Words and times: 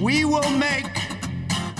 We 0.00 0.24
will 0.24 0.48
make 0.50 0.86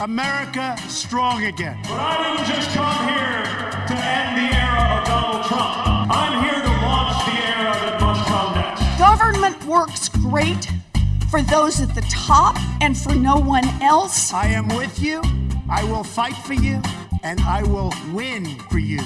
America 0.00 0.76
strong 0.88 1.44
again. 1.44 1.78
But 1.84 1.92
I 1.92 2.36
didn't 2.36 2.46
just 2.48 2.70
come 2.74 3.06
here 3.06 3.44
to 3.86 3.94
end 3.94 4.36
the 4.36 4.56
era 4.56 4.98
of 4.98 5.06
Donald 5.06 5.46
Trump. 5.46 6.10
I'm 6.10 6.42
here 6.42 6.60
to 6.60 6.68
launch 6.82 7.24
the 7.26 7.38
era 7.46 7.74
that 7.78 8.00
must 8.00 8.26
come 8.26 8.54
next. 8.56 8.98
Government 8.98 9.64
works 9.66 10.08
great 10.08 10.68
for 11.30 11.42
those 11.42 11.80
at 11.80 11.94
the 11.94 12.00
top 12.10 12.56
and 12.80 12.98
for 12.98 13.14
no 13.14 13.36
one 13.36 13.68
else. 13.80 14.32
I 14.32 14.48
am 14.48 14.66
with 14.66 15.00
you. 15.00 15.22
I 15.70 15.84
will 15.84 16.02
fight 16.02 16.36
for 16.38 16.54
you. 16.54 16.82
And 17.22 17.40
I 17.42 17.62
will 17.62 17.92
win 18.12 18.58
for 18.68 18.80
you. 18.80 19.00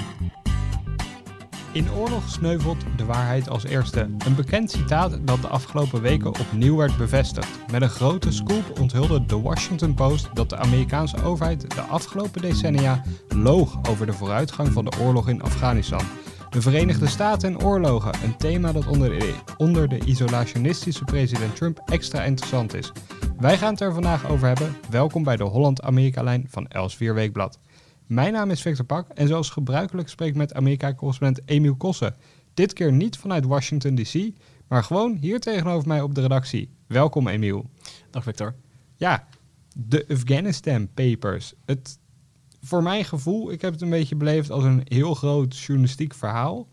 In 1.72 1.92
oorlog 1.92 2.28
sneuvelt 2.28 2.84
de 2.96 3.04
waarheid 3.04 3.48
als 3.48 3.64
eerste. 3.64 4.00
Een 4.00 4.34
bekend 4.34 4.70
citaat 4.70 5.18
dat 5.26 5.40
de 5.40 5.48
afgelopen 5.48 6.02
weken 6.02 6.38
opnieuw 6.38 6.76
werd 6.76 6.96
bevestigd. 6.96 7.70
Met 7.70 7.82
een 7.82 7.88
grote 7.88 8.32
scoop 8.32 8.80
onthulde 8.80 9.24
The 9.24 9.42
Washington 9.42 9.94
Post 9.94 10.28
dat 10.34 10.50
de 10.50 10.56
Amerikaanse 10.56 11.22
overheid 11.22 11.70
de 11.70 11.80
afgelopen 11.80 12.42
decennia 12.42 13.02
loog 13.28 13.78
over 13.88 14.06
de 14.06 14.12
vooruitgang 14.12 14.72
van 14.72 14.84
de 14.84 14.92
oorlog 15.00 15.28
in 15.28 15.42
Afghanistan. 15.42 16.02
De 16.50 16.62
Verenigde 16.62 17.06
Staten 17.06 17.52
en 17.52 17.64
oorlogen, 17.64 18.12
een 18.24 18.36
thema 18.36 18.72
dat 18.72 18.86
onder 18.86 19.18
de, 19.18 19.34
onder 19.56 19.88
de 19.88 19.98
isolationistische 20.04 21.04
president 21.04 21.56
Trump 21.56 21.80
extra 21.84 22.22
interessant 22.22 22.74
is. 22.74 22.92
Wij 23.38 23.58
gaan 23.58 23.72
het 23.72 23.80
er 23.80 23.92
vandaag 23.92 24.28
over 24.28 24.46
hebben. 24.46 24.76
Welkom 24.90 25.22
bij 25.22 25.36
de 25.36 25.44
Holland-Amerika-lijn 25.44 26.46
van 26.48 26.68
Elsevier 26.68 27.14
Weekblad. 27.14 27.58
Mijn 28.06 28.32
naam 28.32 28.50
is 28.50 28.62
Victor 28.62 28.84
Pak 28.84 29.08
en 29.08 29.28
zoals 29.28 29.50
gebruikelijk 29.50 30.08
spreek 30.08 30.28
ik 30.28 30.36
met 30.36 30.54
Amerika-correspondent 30.54 31.48
Emiel 31.48 31.76
Kossen. 31.76 32.14
Dit 32.54 32.72
keer 32.72 32.92
niet 32.92 33.16
vanuit 33.16 33.44
Washington 33.44 33.94
DC, 33.94 34.30
maar 34.68 34.84
gewoon 34.84 35.16
hier 35.20 35.40
tegenover 35.40 35.88
mij 35.88 36.00
op 36.00 36.14
de 36.14 36.20
redactie. 36.20 36.70
Welkom 36.86 37.28
Emiel. 37.28 37.70
Dag 38.10 38.22
Victor. 38.22 38.54
Ja, 38.96 39.28
de 39.76 40.04
Afghanistan 40.08 40.88
Papers. 40.94 41.54
Het, 41.64 41.98
voor 42.60 42.82
mijn 42.82 43.04
gevoel, 43.04 43.52
ik 43.52 43.60
heb 43.60 43.72
het 43.72 43.82
een 43.82 43.90
beetje 43.90 44.16
beleefd 44.16 44.50
als 44.50 44.64
een 44.64 44.82
heel 44.84 45.14
groot 45.14 45.58
journalistiek 45.58 46.14
verhaal... 46.14 46.68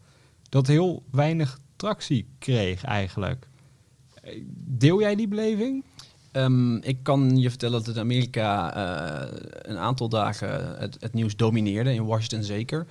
dat 0.50 0.68
heel 0.68 1.04
weinig 1.12 1.60
tractie 1.76 2.28
kreeg 2.40 2.84
eigenlijk. 2.84 3.48
Deel 4.54 5.00
jij 5.00 5.16
die 5.16 5.28
beleving? 5.28 5.84
Um, 6.32 6.76
ik 6.76 7.04
kan 7.04 7.38
je 7.38 7.50
vertellen 7.50 7.84
dat 7.84 7.96
in 7.96 8.02
Amerika 8.02 8.78
uh, 8.78 9.38
een 9.62 9.78
aantal 9.78 10.10
dagen 10.10 10.80
het, 10.80 10.98
het, 11.00 11.14
nieuws 11.14 11.36
domineerde, 11.36 11.94
in 11.94 12.06
Washington 12.06 12.44
zeker. 12.44 12.86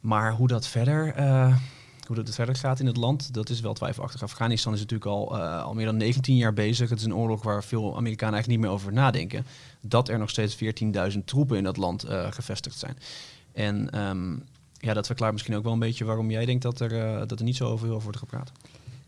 Maar 0.00 0.32
hoe 0.32 0.48
dat 0.48 0.66
verder, 0.66 1.18
uh, 1.18 1.56
hoe 2.06 2.16
dat 2.16 2.34
verder 2.34 2.56
gaat 2.56 2.80
in 2.80 2.86
het 2.86 2.96
land, 2.96 3.34
dat 3.34 3.48
is 3.48 3.60
wel 3.60 3.72
twijfelachtig. 3.72 4.22
Afghanistan 4.22 4.72
is 4.72 4.80
natuurlijk 4.80 5.10
al, 5.10 5.36
uh, 5.36 5.62
al 5.62 5.74
meer 5.74 5.84
dan 5.84 5.96
19 5.96 6.36
jaar 6.36 6.52
bezig. 6.52 6.90
Het 6.90 6.98
is 6.98 7.04
een 7.04 7.14
oorlog 7.14 7.42
waar 7.42 7.64
veel 7.64 7.96
Amerikanen 7.96 8.34
eigenlijk 8.34 8.48
niet 8.48 8.70
meer 8.70 8.78
over 8.78 8.92
nadenken. 8.92 9.46
Dat 9.80 10.08
er 10.08 10.18
nog 10.18 10.30
steeds 10.30 10.56
14.000 11.12 11.24
troepen 11.24 11.56
in 11.56 11.64
dat 11.64 11.76
land 11.76 12.04
gevestigd 12.30 12.78
zijn. 12.78 12.96
En 13.52 14.00
um, 14.00 14.42
ja, 14.78 14.94
dat 14.94 15.06
verklaart 15.06 15.32
misschien 15.32 15.56
ook 15.56 15.64
wel 15.64 15.72
een 15.72 15.78
beetje 15.78 16.04
waarom 16.04 16.30
jij 16.30 16.44
denkt 16.44 16.62
dat 16.62 16.80
er, 16.80 17.26
dat 17.26 17.38
er 17.38 17.44
niet 17.44 17.56
zo 17.56 17.68
over, 17.68 17.88
over 17.88 18.02
wordt 18.02 18.18
gepraat. 18.18 18.52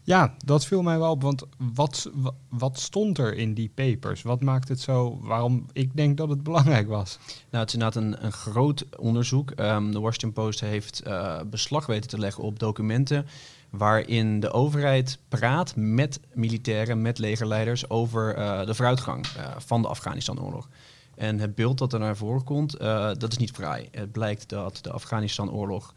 Ja, 0.04 0.34
dat 0.44 0.66
viel 0.66 0.82
mij 0.82 0.98
wel 0.98 1.10
op. 1.10 1.22
Want 1.22 1.42
wat, 1.74 2.10
wat 2.48 2.78
stond 2.78 3.18
er 3.18 3.36
in 3.36 3.54
die 3.54 3.72
papers? 3.74 4.22
Wat 4.22 4.42
maakt 4.42 4.68
het 4.68 4.80
zo? 4.80 5.18
Waarom 5.20 5.66
ik 5.72 5.96
denk 5.96 6.16
dat 6.16 6.28
het 6.28 6.42
belangrijk 6.42 6.88
was? 6.88 7.18
Nou, 7.50 7.64
het 7.64 7.68
is 7.68 7.74
inderdaad 7.74 8.02
een, 8.02 8.24
een 8.24 8.32
groot 8.32 8.86
onderzoek. 8.98 9.52
Um, 9.56 9.92
de 9.92 10.00
Washington 10.00 10.32
Post 10.32 10.60
heeft 10.60 11.02
uh, 11.06 11.40
beslag 11.50 11.86
weten 11.86 12.10
te 12.10 12.18
leggen 12.18 12.44
op 12.44 12.58
documenten 12.58 13.26
waarin 13.70 14.40
de 14.40 14.52
overheid 14.52 15.18
praat 15.28 15.76
met 15.76 16.20
militairen, 16.34 17.02
met 17.02 17.18
legerleiders 17.18 17.90
over 17.90 18.38
uh, 18.38 18.66
de 18.66 18.74
vooruitgang 18.74 19.26
uh, 19.26 19.46
van 19.58 19.82
de 19.82 19.88
Afghanistan-oorlog. 19.88 20.68
En 21.14 21.38
het 21.38 21.54
beeld 21.54 21.78
dat 21.78 21.92
er 21.92 21.98
naar 21.98 22.16
voren 22.16 22.44
komt, 22.44 22.78
dat 23.18 23.30
is 23.30 23.36
niet 23.36 23.50
vrij. 23.50 23.88
Het 23.90 24.12
blijkt 24.12 24.48
dat 24.48 24.78
de 24.82 24.90
Afghanistan-oorlog 24.90 25.94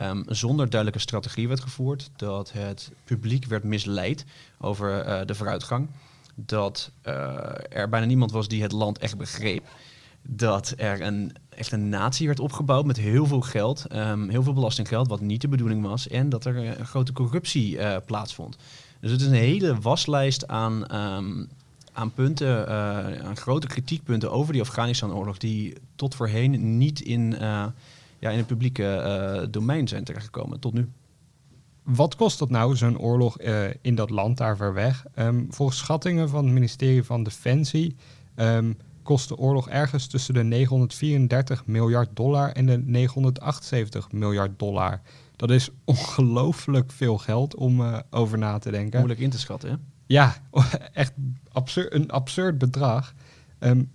um, 0.00 0.24
zonder 0.28 0.70
duidelijke 0.70 1.02
strategie 1.02 1.48
werd 1.48 1.60
gevoerd. 1.60 2.10
Dat 2.16 2.52
het 2.52 2.90
publiek 3.04 3.44
werd 3.44 3.64
misleid 3.64 4.24
over 4.58 5.06
uh, 5.06 5.20
de 5.26 5.34
vooruitgang. 5.34 5.88
Dat 6.34 6.90
uh, 7.06 7.12
er 7.68 7.88
bijna 7.88 8.06
niemand 8.06 8.32
was 8.32 8.48
die 8.48 8.62
het 8.62 8.72
land 8.72 8.98
echt 8.98 9.16
begreep. 9.16 9.64
Dat 10.22 10.74
er 10.76 11.02
een, 11.02 11.32
echt 11.48 11.72
een 11.72 11.88
natie 11.88 12.26
werd 12.26 12.40
opgebouwd 12.40 12.84
met 12.84 12.96
heel 12.96 13.26
veel 13.26 13.40
geld, 13.40 13.86
um, 13.92 14.28
heel 14.28 14.42
veel 14.42 14.52
belastinggeld, 14.52 15.08
wat 15.08 15.20
niet 15.20 15.40
de 15.40 15.48
bedoeling 15.48 15.82
was. 15.82 16.08
En 16.08 16.28
dat 16.28 16.44
er 16.44 16.56
een 16.56 16.86
grote 16.86 17.12
corruptie 17.12 17.78
plaatsvond. 18.06 18.56
Dus 19.00 19.10
het 19.10 19.20
is 19.20 19.26
een 19.26 19.32
hele 19.32 19.80
waslijst 19.80 20.48
aan, 20.48 20.96
um, 20.96 21.48
aan 21.92 22.12
punten, 22.12 22.68
aan 23.24 23.36
grote 23.36 23.66
kritiekpunten 23.66 24.32
over 24.32 24.52
die 24.52 24.62
Afghanistan-oorlog, 24.62 25.38
die 25.38 25.74
tot 25.96 26.14
voorheen 26.14 26.78
niet 26.78 27.00
in 27.00 27.36
ja, 28.24 28.30
in 28.30 28.38
het 28.38 28.46
publieke 28.46 28.82
uh, 29.42 29.46
domein 29.50 29.88
zijn 29.88 30.04
terechtgekomen 30.04 30.60
tot 30.60 30.72
nu. 30.72 30.88
Wat 31.82 32.16
kost 32.16 32.38
dat 32.38 32.50
nou, 32.50 32.76
zo'n 32.76 32.98
oorlog 32.98 33.40
uh, 33.40 33.64
in 33.80 33.94
dat 33.94 34.10
land 34.10 34.36
daar 34.36 34.56
ver 34.56 34.74
weg? 34.74 35.04
Um, 35.18 35.46
volgens 35.50 35.78
schattingen 35.78 36.28
van 36.28 36.44
het 36.44 36.54
ministerie 36.54 37.02
van 37.02 37.22
Defensie 37.22 37.96
um, 38.36 38.76
kost 39.02 39.28
de 39.28 39.36
oorlog 39.36 39.68
ergens 39.68 40.06
tussen 40.06 40.34
de 40.34 40.42
934 40.42 41.66
miljard 41.66 42.08
dollar 42.16 42.52
en 42.52 42.66
de 42.66 42.78
978 42.78 44.12
miljard 44.12 44.58
dollar. 44.58 45.00
Dat 45.36 45.50
is 45.50 45.68
ongelooflijk 45.84 46.92
veel 46.92 47.18
geld 47.18 47.54
om 47.54 47.80
uh, 47.80 47.98
over 48.10 48.38
na 48.38 48.58
te 48.58 48.70
denken. 48.70 48.98
Moeilijk 48.98 49.20
in 49.20 49.30
te 49.30 49.38
schatten, 49.38 49.70
hè? 49.70 49.76
Ja, 50.06 50.34
echt 50.92 51.12
absur 51.52 51.94
een 51.94 52.10
absurd 52.10 52.58
bedrag. 52.58 53.14
Um, 53.58 53.90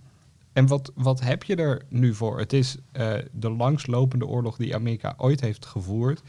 en 0.59 0.67
wat, 0.67 0.91
wat 0.95 1.19
heb 1.19 1.43
je 1.43 1.55
er 1.55 1.85
nu 1.89 2.13
voor? 2.13 2.39
Het 2.39 2.53
is 2.53 2.77
uh, 2.93 3.13
de 3.31 3.49
langslopende 3.49 4.25
oorlog 4.25 4.57
die 4.57 4.75
Amerika 4.75 5.13
ooit 5.17 5.41
heeft 5.41 5.65
gevoerd. 5.65 6.21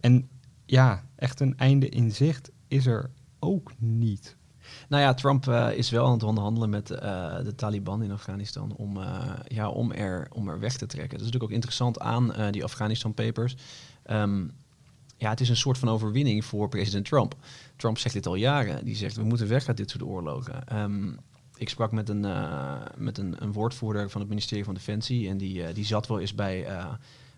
En 0.00 0.28
ja, 0.66 1.04
echt 1.16 1.40
een 1.40 1.56
einde 1.56 1.88
in 1.88 2.12
zicht 2.12 2.50
is 2.66 2.86
er 2.86 3.10
ook 3.38 3.72
niet. 3.78 4.36
Nou 4.88 5.02
ja, 5.02 5.14
Trump 5.14 5.46
uh, 5.46 5.72
is 5.72 5.90
wel 5.90 6.06
aan 6.06 6.12
het 6.12 6.22
onderhandelen 6.22 6.70
met 6.70 6.90
uh, 6.90 6.98
de 7.44 7.54
Taliban 7.54 8.02
in 8.02 8.12
Afghanistan 8.12 8.74
om, 8.76 8.98
ja, 9.46 9.68
om, 9.68 9.92
er, 9.92 10.28
om 10.32 10.48
er 10.48 10.60
weg 10.60 10.76
te 10.76 10.86
trekken. 10.86 11.18
Dat 11.18 11.26
is 11.26 11.32
natuurlijk 11.32 11.50
ook 11.52 11.56
interessant 11.56 12.00
aan 12.00 12.32
die 12.50 12.64
Afghanistan 12.64 13.14
Papers. 13.14 13.56
Um, 14.10 14.50
ja, 15.16 15.30
het 15.30 15.40
is 15.40 15.48
een 15.48 15.56
soort 15.56 15.78
van 15.78 15.88
overwinning 15.88 16.44
voor 16.44 16.68
president 16.68 17.04
Trump. 17.04 17.36
Trump 17.76 17.98
zegt 17.98 18.14
dit 18.14 18.26
al 18.26 18.34
jaren. 18.34 18.84
Die 18.84 18.96
zegt, 18.96 19.16
we 19.16 19.24
moeten 19.24 19.48
weg 19.48 19.68
uit 19.68 19.76
dit 19.76 19.90
soort 19.90 20.02
oorlogen. 20.02 20.80
Um, 20.80 21.18
ik 21.58 21.68
sprak 21.68 21.92
met, 21.92 22.08
een, 22.08 22.24
uh, 22.24 22.76
met 22.96 23.18
een, 23.18 23.34
een, 23.38 23.52
woordvoerder 23.52 24.10
van 24.10 24.20
het 24.20 24.28
ministerie 24.28 24.64
van 24.64 24.74
Defensie. 24.74 25.28
En 25.28 25.36
die, 25.36 25.54
uh, 25.58 25.66
die 25.74 25.84
zat 25.84 26.06
wel 26.06 26.20
eens 26.20 26.34
bij, 26.34 26.70
uh, 26.70 26.86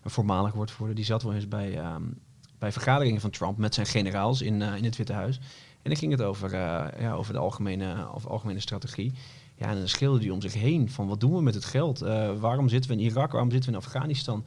een 0.03 0.11
voormalig 0.11 0.53
woordvoerder, 0.53 0.95
die 0.95 1.05
zat 1.05 1.23
wel 1.23 1.33
eens 1.33 1.47
bij, 1.47 1.93
um, 1.93 2.19
bij 2.59 2.71
vergaderingen 2.71 3.21
van 3.21 3.29
Trump 3.29 3.57
met 3.57 3.73
zijn 3.73 3.87
generaals 3.87 4.41
in, 4.41 4.61
in 4.61 4.83
het 4.83 4.95
Witte 4.95 5.13
Huis. 5.13 5.37
En 5.81 5.89
dan 5.89 5.95
ging 5.95 6.11
het 6.11 6.21
over, 6.21 6.55
ja, 7.01 7.13
over 7.13 7.33
de 7.33 7.39
algemene, 7.39 8.07
over 8.13 8.29
algemene 8.29 8.59
strategie. 8.59 9.13
Ja, 9.55 9.67
en 9.67 9.77
dan 9.77 9.87
schreeuwde 9.87 10.19
hij 10.19 10.29
om 10.29 10.41
zich 10.41 10.53
heen 10.53 10.89
van 10.89 11.07
wat 11.07 11.19
doen 11.19 11.33
we 11.33 11.41
met 11.41 11.53
het 11.53 11.65
geld? 11.65 11.99
waarom 12.39 12.69
zitten 12.69 12.91
we 12.91 12.97
in 12.97 13.03
Irak? 13.03 13.31
Waarom 13.31 13.51
zitten 13.51 13.71
we 13.71 13.77
in 13.77 13.83
Afghanistan? 13.83 14.45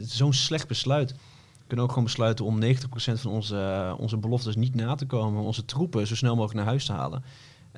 Zo'n 0.00 0.32
slecht 0.32 0.68
besluit. 0.68 1.10
We 1.10 1.66
kunnen 1.66 1.84
ook 1.84 1.90
gewoon 1.90 2.04
besluiten 2.04 2.44
om 2.44 2.62
90% 2.62 2.66
van 2.96 3.30
onze, 3.30 3.94
onze 3.98 4.16
beloftes 4.16 4.56
niet 4.56 4.74
na 4.74 4.94
te 4.94 5.06
komen. 5.06 5.42
Onze 5.42 5.64
troepen 5.64 6.06
zo 6.06 6.14
snel 6.14 6.34
mogelijk 6.34 6.58
naar 6.58 6.66
huis 6.66 6.86
te 6.86 6.92
halen. 6.92 7.22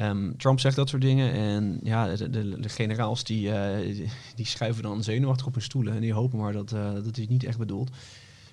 Um, 0.01 0.37
Trump 0.37 0.61
zegt 0.61 0.77
dat 0.77 0.89
soort 0.89 1.03
dingen 1.03 1.33
en 1.33 1.81
ja, 1.83 2.17
de, 2.17 2.31
de, 2.61 2.69
generaals 2.69 3.25
die, 3.25 3.49
uh, 3.49 4.07
die 4.35 4.47
schuiven 4.47 4.83
dan 4.83 5.03
zenuwachtig 5.03 5.47
op 5.47 5.53
hun 5.55 5.63
stoelen 5.63 5.95
en 5.95 6.01
die 6.01 6.13
hopen 6.13 6.39
maar 6.39 6.53
dat, 6.53 6.73
uh, 6.73 6.93
dat 6.93 7.17
hij 7.17 7.27
niet 7.29 7.45
echt 7.45 7.59
bedoelt. 7.59 7.91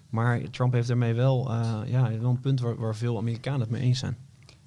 Maar 0.09 0.49
Trump 0.49 0.73
heeft 0.73 0.87
daarmee 0.87 1.13
wel, 1.13 1.51
uh, 1.51 1.79
ja, 1.85 2.19
wel 2.19 2.29
een 2.29 2.39
punt 2.39 2.59
waar, 2.59 2.75
waar 2.75 2.95
veel 2.95 3.17
Amerikanen 3.17 3.59
het 3.59 3.69
mee 3.69 3.81
eens 3.81 3.99
zijn. 3.99 4.17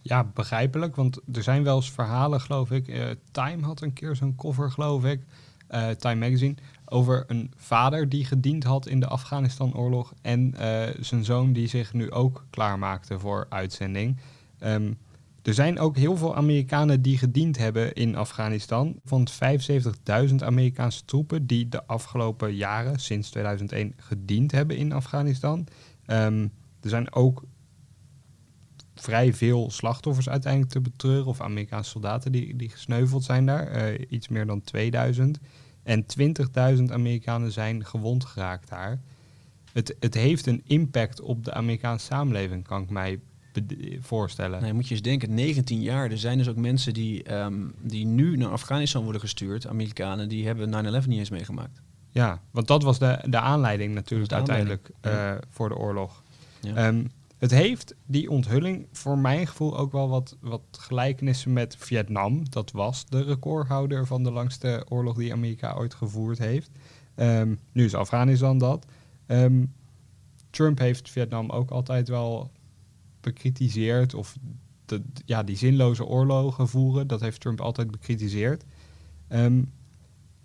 Ja, 0.02 0.24
begrijpelijk, 0.24 0.96
want 0.96 1.20
er 1.32 1.42
zijn 1.42 1.62
wel 1.62 1.76
eens 1.76 1.90
verhalen, 1.90 2.40
geloof 2.40 2.70
ik. 2.70 3.16
Time 3.30 3.62
had 3.62 3.80
een 3.80 3.92
keer 3.92 4.16
zo'n 4.16 4.36
cover, 4.36 4.70
geloof 4.70 5.04
ik, 5.04 5.22
Time 5.98 6.14
Magazine, 6.14 6.54
over 6.84 7.24
een 7.26 7.52
vader 7.56 8.08
die 8.08 8.24
gediend 8.24 8.64
had 8.64 8.86
in 8.86 9.00
de 9.00 9.06
Afghanistan-oorlog 9.06 10.12
en 10.22 10.54
zijn 11.00 11.24
zoon 11.24 11.52
die 11.52 11.68
zich 11.68 11.92
nu 11.92 12.10
ook 12.10 12.44
klaarmaakte 12.50 13.18
voor 13.18 13.46
uitzending. 13.48 14.16
Um, 14.60 14.98
er 15.48 15.54
zijn 15.54 15.78
ook 15.78 15.96
heel 15.96 16.16
veel 16.16 16.36
Amerikanen 16.36 17.02
die 17.02 17.18
gediend 17.18 17.58
hebben 17.58 17.94
in 17.94 18.16
Afghanistan. 18.16 19.00
Van 19.04 19.28
75.000 20.28 20.34
Amerikaanse 20.38 21.04
troepen 21.04 21.46
die 21.46 21.68
de 21.68 21.86
afgelopen 21.86 22.54
jaren, 22.54 23.00
sinds 23.00 23.30
2001, 23.30 23.92
gediend 23.96 24.52
hebben 24.52 24.76
in 24.76 24.92
Afghanistan. 24.92 25.66
Um, 26.06 26.52
er 26.80 26.88
zijn 26.88 27.12
ook 27.14 27.44
vrij 28.94 29.34
veel 29.34 29.70
slachtoffers 29.70 30.28
uiteindelijk 30.28 30.72
te 30.72 30.80
betreuren, 30.80 31.26
of 31.26 31.40
Amerikaanse 31.40 31.90
soldaten 31.90 32.32
die, 32.32 32.56
die 32.56 32.68
gesneuveld 32.68 33.24
zijn 33.24 33.46
daar. 33.46 33.92
Uh, 33.92 34.04
iets 34.08 34.28
meer 34.28 34.46
dan 34.46 34.60
2000. 34.60 35.38
En 35.82 36.04
20.000 36.78 36.82
Amerikanen 36.92 37.52
zijn 37.52 37.84
gewond 37.84 38.24
geraakt 38.24 38.68
daar. 38.68 39.00
Het, 39.72 39.96
het 40.00 40.14
heeft 40.14 40.46
een 40.46 40.62
impact 40.64 41.20
op 41.20 41.44
de 41.44 41.52
Amerikaanse 41.52 42.06
samenleving, 42.06 42.64
kan 42.64 42.82
ik 42.82 42.90
mij 42.90 43.20
voorstellen. 44.00 44.62
Nee, 44.62 44.72
moet 44.72 44.88
je 44.88 44.94
eens 44.94 45.02
denken, 45.02 45.34
19 45.34 45.82
jaar. 45.82 46.10
Er 46.10 46.18
zijn 46.18 46.38
dus 46.38 46.48
ook 46.48 46.56
mensen 46.56 46.94
die, 46.94 47.22
ehm, 47.22 47.66
die 47.80 48.06
nu 48.06 48.36
naar 48.36 48.50
Afghanistan 48.50 49.02
worden 49.02 49.20
gestuurd, 49.20 49.66
Amerikanen, 49.66 50.28
die 50.28 50.46
hebben 50.46 50.70
9-11 50.70 51.06
niet 51.06 51.18
eens 51.18 51.30
meegemaakt. 51.30 51.82
Ja, 52.10 52.40
want 52.50 52.66
dat 52.66 52.82
was 52.82 52.98
de, 52.98 53.18
de 53.24 53.38
aanleiding 53.38 53.94
natuurlijk 53.94 54.30
de 54.30 54.34
uiteindelijk 54.34 54.90
aanleiding, 55.00 55.42
eh, 55.42 55.48
voor 55.50 55.68
de 55.68 55.76
oorlog. 55.76 56.22
Ja. 56.60 56.74
Ehm, 56.74 57.04
het 57.38 57.50
heeft 57.50 57.94
die 58.06 58.30
onthulling 58.30 58.86
voor 58.92 59.18
mijn 59.18 59.46
gevoel 59.46 59.78
ook 59.78 59.92
wel 59.92 60.08
wat, 60.08 60.36
wat 60.40 60.62
gelijkenissen 60.70 61.52
met 61.52 61.76
Vietnam. 61.78 62.50
Dat 62.50 62.70
was 62.70 63.06
de 63.06 63.22
recordhouder 63.22 64.06
van 64.06 64.22
de 64.22 64.30
langste 64.30 64.86
oorlog 64.88 65.16
die 65.16 65.32
Amerika 65.32 65.74
ooit 65.74 65.94
gevoerd 65.94 66.38
heeft. 66.38 66.70
Ehm, 67.14 67.54
nu 67.72 67.84
is 67.84 67.94
Afghanistan 67.94 68.58
dat. 68.58 68.86
Trump 70.50 70.78
heeft 70.78 71.10
Vietnam 71.10 71.50
ook 71.50 71.70
altijd 71.70 72.08
wel 72.08 72.50
bekritiseerd. 73.20 74.14
Of 74.14 74.36
de, 74.84 75.02
ja, 75.24 75.42
die 75.42 75.56
zinloze 75.56 76.04
oorlogen 76.04 76.68
voeren, 76.68 77.06
dat 77.06 77.20
heeft 77.20 77.40
Trump 77.40 77.60
altijd 77.60 77.90
bekritiseerd. 77.90 78.64
Ehm, 79.28 79.62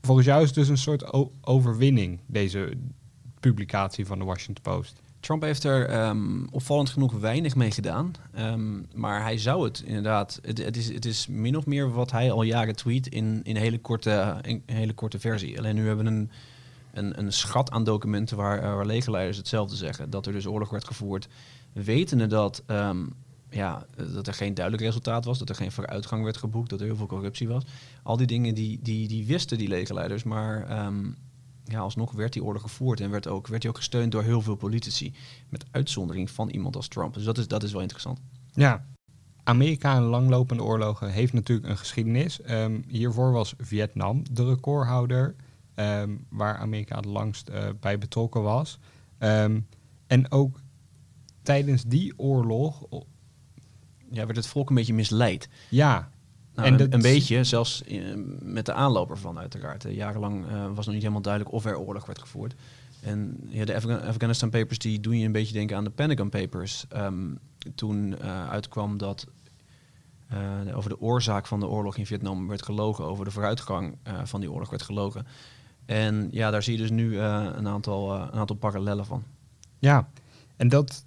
volgens 0.02 0.28
jou 0.28 0.42
is 0.42 0.48
het 0.48 0.56
dus 0.56 0.68
een 0.68 0.78
soort 0.78 1.14
overwinning, 1.42 2.20
deze 2.26 2.74
publicatie 3.40 4.06
van 4.06 4.20
de 4.20 4.26
Washington 4.26 4.74
Post. 4.74 5.02
Trump 5.24 5.42
heeft 5.42 5.64
er 5.64 5.86
ehm, 5.86 6.46
opvallend 6.52 6.90
genoeg 6.90 7.14
weinig 7.14 7.56
mee 7.56 7.72
gedaan. 7.72 8.14
Ehm, 8.34 8.82
maar 8.94 9.22
hij 9.22 9.38
zou 9.38 9.64
het 9.64 9.84
inderdaad. 9.86 10.40
Het, 10.42 10.78
is, 10.78 10.94
het 10.94 11.06
is 11.06 11.28
min 11.28 11.58
of 11.58 11.66
meer 11.66 11.92
wat 11.92 12.12
hij 12.12 12.32
al 12.32 12.44
jaren 12.44 12.76
tweet 12.76 13.08
in, 13.08 13.40
in, 13.44 13.56
hele 13.56 13.80
korte, 13.80 14.36
in 14.42 14.64
hele 14.66 14.94
korte 14.94 15.20
versie. 15.20 15.58
Alleen 15.58 15.76
nu 15.76 15.88
hebben 15.88 16.06
we 16.06 16.12
een, 16.12 16.32
een, 16.94 17.20
een 17.20 17.34
schat 17.34 17.72
aan 17.72 17.84
documenten 17.84 18.38
waar, 18.38 18.60
eh, 18.60 18.76
waar 18.76 18.86
legerleiders 18.86 19.38
hetzelfde 19.38 19.76
zeggen. 19.76 20.10
Dat 20.10 20.26
er 20.26 20.34
dus 20.34 20.48
oorlog 20.48 20.70
werd 20.70 20.88
gevoerd. 20.88 21.28
Wetende 21.74 22.28
dat, 22.28 22.64
ehm, 22.66 23.06
ja, 23.50 23.86
dat 24.14 24.28
er 24.28 24.34
geen 24.34 24.54
duidelijk 24.54 24.86
resultaat 24.86 25.26
was. 25.26 25.40
Dat 25.40 25.50
er 25.50 25.56
geen 25.56 25.72
vooruitgang 25.72 26.24
werd 26.24 26.38
geboekt. 26.38 26.70
Dat 26.70 26.80
er 26.80 26.86
heel 26.86 26.96
veel 26.96 27.06
corruptie 27.06 27.48
was. 27.48 27.64
Al 28.04 28.18
die 28.18 28.28
dingen 28.28 28.56
die, 28.56 28.80
die, 28.82 29.08
die 29.08 29.26
wisten 29.26 29.58
die 29.58 29.68
legerleiders. 29.68 30.24
Maar 30.24 30.68
ehm, 30.68 31.12
ja, 31.64 31.80
alsnog 31.80 32.12
werd 32.12 32.34
die 32.34 32.44
oorlog 32.44 32.62
gevoerd 32.62 33.00
en 33.00 33.10
werd, 33.10 33.28
ook, 33.28 33.48
werd 33.48 33.62
die 33.62 33.70
ook 33.70 33.78
gesteund 33.78 34.12
door 34.12 34.24
heel 34.24 34.42
veel 34.42 34.56
politici. 34.56 35.14
Met 35.50 35.66
uitzondering 35.72 36.30
van 36.30 36.50
iemand 36.50 36.76
als 36.76 36.88
Trump. 36.88 37.14
Dus 37.14 37.24
dat 37.24 37.38
is, 37.38 37.48
dat 37.48 37.64
is 37.64 37.72
wel 37.72 37.82
interessant. 37.82 38.20
Ja, 38.52 38.86
Amerika 39.44 39.96
in 39.96 40.02
langlopende 40.02 40.64
oorlogen 40.64 41.12
heeft 41.12 41.34
natuurlijk 41.34 41.70
een 41.70 41.78
geschiedenis. 41.78 42.42
Ehm, 42.42 42.82
hiervoor 42.88 43.32
was 43.32 43.54
Vietnam 43.58 44.24
de 44.32 44.46
recordhouder, 44.46 45.36
waar 46.30 46.58
Amerika 46.58 46.96
het 46.96 47.06
langst 47.06 47.48
eh, 47.48 47.64
bij 47.80 47.98
betrokken 47.98 48.42
was. 48.42 48.80
En 50.08 50.32
ook 50.32 50.60
tijdens 51.44 51.84
die 51.84 52.14
oorlog, 52.20 52.86
Ja, 54.12 54.26
werd 54.26 54.36
het 54.36 54.48
volk 54.48 54.70
een 54.70 54.76
beetje 54.76 54.94
misleid. 54.94 55.50
ja, 55.70 56.10
Nou, 56.56 56.68
En 56.68 56.74
een, 56.74 56.80
dat- 56.80 56.94
een 56.94 57.02
beetje, 57.02 57.44
zelfs 57.44 57.84
eh, 57.84 58.02
met 58.42 58.66
de 58.66 58.74
aanloper 58.74 59.18
van 59.18 59.40
uiteraard. 59.40 59.86
Eh, 59.86 59.96
jarenlang 59.96 60.46
eh, 60.48 60.66
was 60.66 60.86
nog 60.86 60.94
niet 60.94 61.02
helemaal 61.02 61.22
duidelijk 61.22 61.54
of 61.54 61.66
er 61.66 61.78
oorlog 61.78 62.06
werd 62.06 62.20
gevoerd. 62.20 62.56
En 63.02 63.38
ja, 63.50 63.66
de 63.66 63.76
Afga- 63.76 63.96
Afghanistan 63.98 64.50
Papers 64.50 64.78
die 64.80 65.00
doen 65.00 65.18
je 65.18 65.26
een 65.26 65.32
beetje 65.32 65.54
denken 65.54 65.78
aan 65.78 65.84
de 65.84 65.90
Pentagon 65.90 66.30
Papers. 66.30 66.86
Ehm, 66.90 67.30
toen 67.76 68.18
eh, 68.20 68.50
uitkwam 68.50 68.98
dat 68.98 69.28
over 70.74 70.90
de 70.90 71.02
oorzaak 71.02 71.48
van 71.48 71.60
de 71.60 71.68
oorlog 71.68 71.98
in 71.98 72.06
Vietnam 72.06 72.48
werd 72.48 72.64
gelogen. 72.64 73.06
Over 73.06 73.26
de 73.26 73.32
vooruitgang 73.32 73.98
van 74.24 74.40
die 74.40 74.52
oorlog 74.52 74.70
werd 74.70 74.82
gelogen. 74.82 75.26
En 75.86 76.28
ja, 76.32 76.52
daar 76.52 76.64
zie 76.64 76.74
je 76.74 76.80
dus 76.80 76.90
nu 76.90 77.18
een, 77.20 77.68
aantal, 77.68 78.14
een 78.14 78.32
aantal 78.32 78.56
parallellen 78.56 79.06
van. 79.06 79.24
ja. 79.80 80.10
En 80.56 80.70
dat 80.70 81.06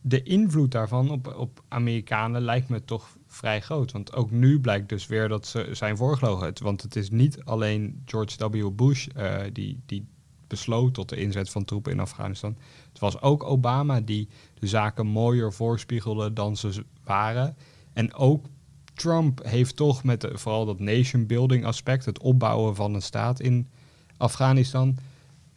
de 0.00 0.22
invloed 0.22 0.70
daarvan 0.70 1.10
op, 1.10 1.34
op 1.36 1.62
Amerikanen 1.68 2.42
lijkt 2.42 2.68
me 2.68 2.84
toch 2.84 3.16
vrij 3.26 3.60
groot. 3.60 3.92
Want 3.92 4.14
ook 4.14 4.30
nu 4.30 4.60
blijkt 4.60 4.88
dus 4.88 5.06
weer 5.06 5.28
dat 5.28 5.46
ze 5.46 5.68
zijn 5.72 5.96
voorgelogen. 5.96 6.52
Want 6.62 6.82
het 6.82 6.96
is 6.96 7.10
niet 7.10 7.44
alleen 7.44 8.02
George 8.04 8.50
W. 8.50 8.70
Bush 8.70 9.06
eh, 9.06 9.40
die, 9.52 9.80
die 9.86 10.06
besloot 10.46 10.94
tot 10.94 11.08
de 11.08 11.16
inzet 11.16 11.50
van 11.50 11.64
troepen 11.64 11.92
in 11.92 12.00
Afghanistan. 12.00 12.56
Het 12.88 12.98
was 12.98 13.20
ook 13.20 13.44
Obama 13.44 14.00
die 14.00 14.28
de 14.58 14.66
zaken 14.66 15.06
mooier 15.06 15.52
voorspiegelde 15.52 16.32
dan 16.32 16.56
ze 16.56 16.84
waren. 17.04 17.56
En 17.92 18.14
ook 18.14 18.46
Trump 18.94 19.44
heeft 19.44 19.76
toch 19.76 20.04
met 20.04 20.28
vooral 20.32 20.64
dat 20.64 20.80
nation 20.80 21.26
building 21.26 21.64
aspect, 21.64 22.04
het 22.04 22.18
opbouwen 22.18 22.74
van 22.74 22.94
een 22.94 23.02
staat 23.02 23.40
in 23.40 23.68
Afghanistan, 24.16 24.96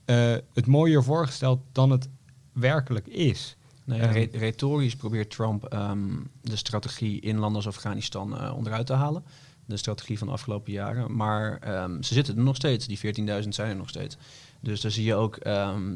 eh, 0.05 0.35
het 0.53 0.67
mooier 0.67 1.03
voorgesteld 1.03 1.59
dan 1.71 1.89
het 1.89 2.09
werkelijk 2.53 3.07
is. 3.07 3.57
Re- 3.85 4.29
retorisch 4.31 4.95
probeert 4.95 5.31
Trump 5.31 5.65
ehm, 5.65 6.09
de 6.41 6.55
strategie 6.55 7.21
in 7.21 7.37
landen 7.37 7.55
als 7.55 7.67
Afghanistan 7.75 8.37
eh, 8.37 8.55
onderuit 8.55 8.85
te 8.85 8.93
halen. 8.93 9.23
De 9.65 9.77
strategie 9.77 10.17
van 10.17 10.27
de 10.27 10.33
afgelopen 10.33 10.71
jaren. 10.71 11.15
Maar 11.15 11.57
ehm, 11.57 12.01
ze 12.01 12.13
zitten 12.13 12.37
er 12.37 12.43
nog 12.43 12.55
steeds. 12.55 12.87
Die 12.87 12.97
14.000 13.43 13.47
zijn 13.47 13.69
er 13.69 13.75
nog 13.75 13.89
steeds. 13.89 14.17
Dus 14.59 14.81
daar 14.81 14.91
zie 14.91 15.05
je 15.05 15.15
ook 15.15 15.43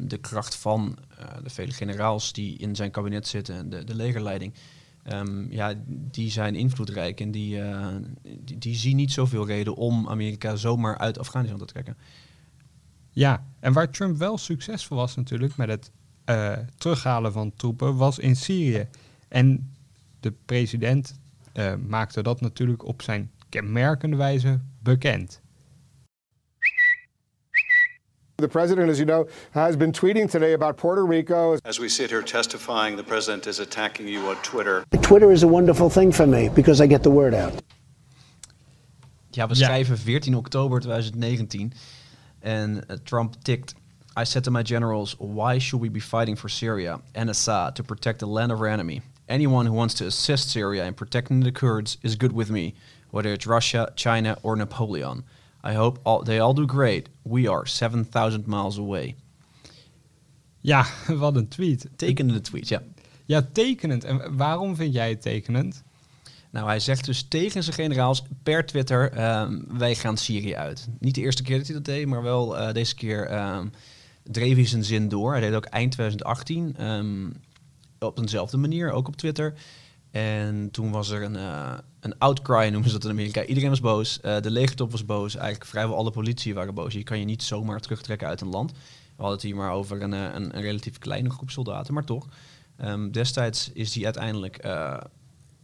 de 0.08 0.18
kracht 0.20 0.54
van 0.54 0.98
eh, 1.18 1.26
de 1.42 1.50
vele 1.50 1.72
generaals 1.72 2.32
die 2.32 2.58
in 2.58 2.76
zijn 2.76 2.90
kabinet 2.90 3.26
zitten. 3.28 3.54
en 3.54 3.70
De, 3.70 3.84
de 3.84 3.94
legerleiding. 3.94 4.54
Ja, 5.50 5.74
die 5.88 6.30
zijn 6.30 6.54
invloedrijk 6.54 7.20
en 7.20 7.30
die, 7.30 7.60
eh, 7.62 7.94
die, 8.22 8.58
die 8.58 8.74
zien 8.74 8.96
niet 8.96 9.12
zoveel 9.12 9.46
reden 9.46 9.74
om 9.74 10.08
Amerika 10.08 10.56
zomaar 10.56 10.98
uit 10.98 11.18
Afghanistan 11.18 11.58
te 11.58 11.64
trekken. 11.64 11.96
Ja, 13.10 13.46
en 13.60 13.72
waar 13.72 13.90
Trump 13.90 14.16
wel 14.16 14.38
succesvol 14.38 14.96
was 14.96 15.16
natuurlijk 15.16 15.56
met 15.56 15.68
het 15.68 15.90
eh, 16.26 16.52
terughalen 16.78 17.32
van 17.32 17.52
troepen, 17.56 17.96
was 17.96 18.18
in 18.18 18.36
Syrië. 18.36 18.88
En 19.28 19.70
de 20.20 20.32
president 20.44 21.18
eh, 21.52 21.72
maakte 21.88 22.22
dat 22.22 22.40
natuurlijk 22.40 22.84
op 22.84 23.02
zijn 23.02 23.30
kenmerkende 23.48 24.16
wijze 24.16 24.60
bekend. 24.82 25.40
The 28.34 28.48
president, 28.48 28.90
as 28.90 28.96
you 28.98 29.06
know, 29.06 29.28
has 29.50 29.76
been 29.76 29.92
tweeting 29.92 30.30
today 30.30 30.52
about 30.54 30.76
Puerto 30.76 31.06
Rico. 31.06 31.56
As 31.62 31.78
we 31.78 31.88
sit 31.88 32.10
here 32.10 32.22
testifying, 32.22 32.96
the 32.96 33.02
president 33.04 33.46
is 33.46 33.60
attacking 33.60 34.08
you 34.08 34.28
on 34.28 34.36
Twitter. 34.42 34.84
Twitter 35.00 35.32
is 35.32 35.42
a 35.42 35.46
wonderful 35.48 35.88
thing 35.90 36.12
for 36.14 36.26
me 36.28 36.50
because 36.50 36.84
I 36.84 36.88
get 36.88 37.02
the 37.02 37.10
word 37.10 37.34
out. 37.34 37.52
Ja, 39.30 39.46
we 39.48 39.54
Ja. 39.54 39.64
schrijven 39.64 39.98
14 39.98 40.34
oktober 40.36 40.80
2019 40.80 41.72
en 42.38 42.88
eh, 42.88 42.96
Trump 42.96 43.34
tikt. 43.42 43.74
I 44.18 44.24
said 44.24 44.44
to 44.44 44.50
my 44.50 44.62
generals, 44.62 45.14
why 45.18 45.58
should 45.58 45.82
we 45.82 45.90
be 45.90 46.00
fighting 46.00 46.36
for 46.36 46.48
Syria 46.48 47.00
and 47.14 47.28
Assad 47.28 47.76
to 47.76 47.82
protect 47.82 48.20
the 48.20 48.26
land 48.26 48.50
of 48.50 48.60
our 48.60 48.66
enemy? 48.66 49.02
Anyone 49.28 49.66
who 49.66 49.74
wants 49.74 49.92
to 49.94 50.06
assist 50.06 50.50
Syria 50.50 50.86
in 50.86 50.94
protecting 50.94 51.40
the 51.40 51.52
Kurds 51.52 51.98
is 52.02 52.16
good 52.16 52.32
with 52.32 52.50
me, 52.50 52.74
whether 53.10 53.30
it's 53.34 53.46
Russia, 53.46 53.92
China, 53.94 54.38
or 54.42 54.56
Napoleon. 54.56 55.22
I 55.62 55.74
hope 55.74 55.98
all, 56.06 56.22
they 56.22 56.38
all 56.38 56.54
do 56.54 56.66
great. 56.66 57.10
We 57.24 57.46
are 57.46 57.66
7,000 57.66 58.46
miles 58.46 58.78
away. 58.78 59.16
Ja, 60.62 60.86
wat 61.08 61.36
een 61.36 61.48
tweet. 61.48 61.88
Tekenende 61.96 62.40
tweet, 62.40 62.68
ja. 62.68 62.82
Ja, 63.26 63.48
tekenend. 63.52 64.04
En 64.04 64.36
waarom 64.36 64.76
vind 64.76 64.94
jij 64.94 65.08
het 65.08 65.22
tekenend? 65.22 65.82
Nou, 66.50 66.66
hij 66.66 66.80
zegt 66.80 67.04
dus 67.04 67.22
tegen 67.22 67.62
zijn 67.62 67.76
generaals 67.76 68.22
per 68.42 68.66
Twitter: 68.66 69.12
ehm, 69.12 69.60
wij 69.68 69.94
gaan 69.94 70.16
Syrië 70.16 70.54
uit. 70.54 70.88
Niet 70.98 71.14
de 71.14 71.20
eerste 71.20 71.42
keer 71.42 71.56
dat 71.56 71.66
hij 71.66 71.76
dat 71.76 71.84
deed, 71.84 72.06
maar 72.06 72.22
wel 72.22 72.58
eh, 72.58 72.72
deze 72.72 72.94
keer 72.94 73.26
ehm, 73.26 73.66
dreef 74.30 74.54
hij 74.54 74.66
zijn 74.66 74.84
zin 74.84 75.08
door. 75.08 75.32
Hij 75.32 75.40
deed 75.40 75.54
ook 75.54 75.64
eind 75.64 75.92
2018 75.92 76.76
ehm, 76.76 77.30
op 77.98 78.18
eenzelfde 78.18 78.56
manier, 78.56 78.90
ook 78.90 79.08
op 79.08 79.16
Twitter. 79.16 79.54
En 80.10 80.70
toen 80.70 80.90
was 80.90 81.10
er 81.10 81.22
een, 81.22 81.36
eh, 81.36 81.78
een 82.00 82.18
outcry, 82.18 82.68
noemen 82.68 82.90
ze 82.90 82.92
dat 82.92 83.04
in 83.04 83.10
Amerika. 83.10 83.44
Iedereen 83.44 83.68
was 83.68 83.80
boos. 83.80 84.20
Eh, 84.20 84.40
de 84.40 84.50
legertop 84.50 84.90
was 84.90 85.04
boos. 85.04 85.34
Eigenlijk 85.34 85.70
vrijwel 85.70 85.96
alle 85.96 86.10
politie 86.10 86.54
waren 86.54 86.74
boos. 86.74 86.92
Je 86.92 87.02
kan 87.02 87.18
je 87.18 87.24
niet 87.24 87.42
zomaar 87.42 87.80
terugtrekken 87.80 88.28
uit 88.28 88.40
een 88.40 88.48
land. 88.48 88.72
We 88.72 89.22
hadden 89.22 89.34
het 89.34 89.42
hier 89.42 89.56
maar 89.56 89.72
over 89.72 90.02
een, 90.02 90.12
eh, 90.12 90.28
een, 90.32 90.50
relatief 90.50 90.98
kleine 90.98 91.30
groep 91.30 91.50
soldaten, 91.50 91.94
maar 91.94 92.04
toch. 92.04 92.28
Ehm, 92.76 93.10
destijds 93.10 93.70
is 93.72 93.94
hij 93.94 94.04
uiteindelijk, 94.04 94.56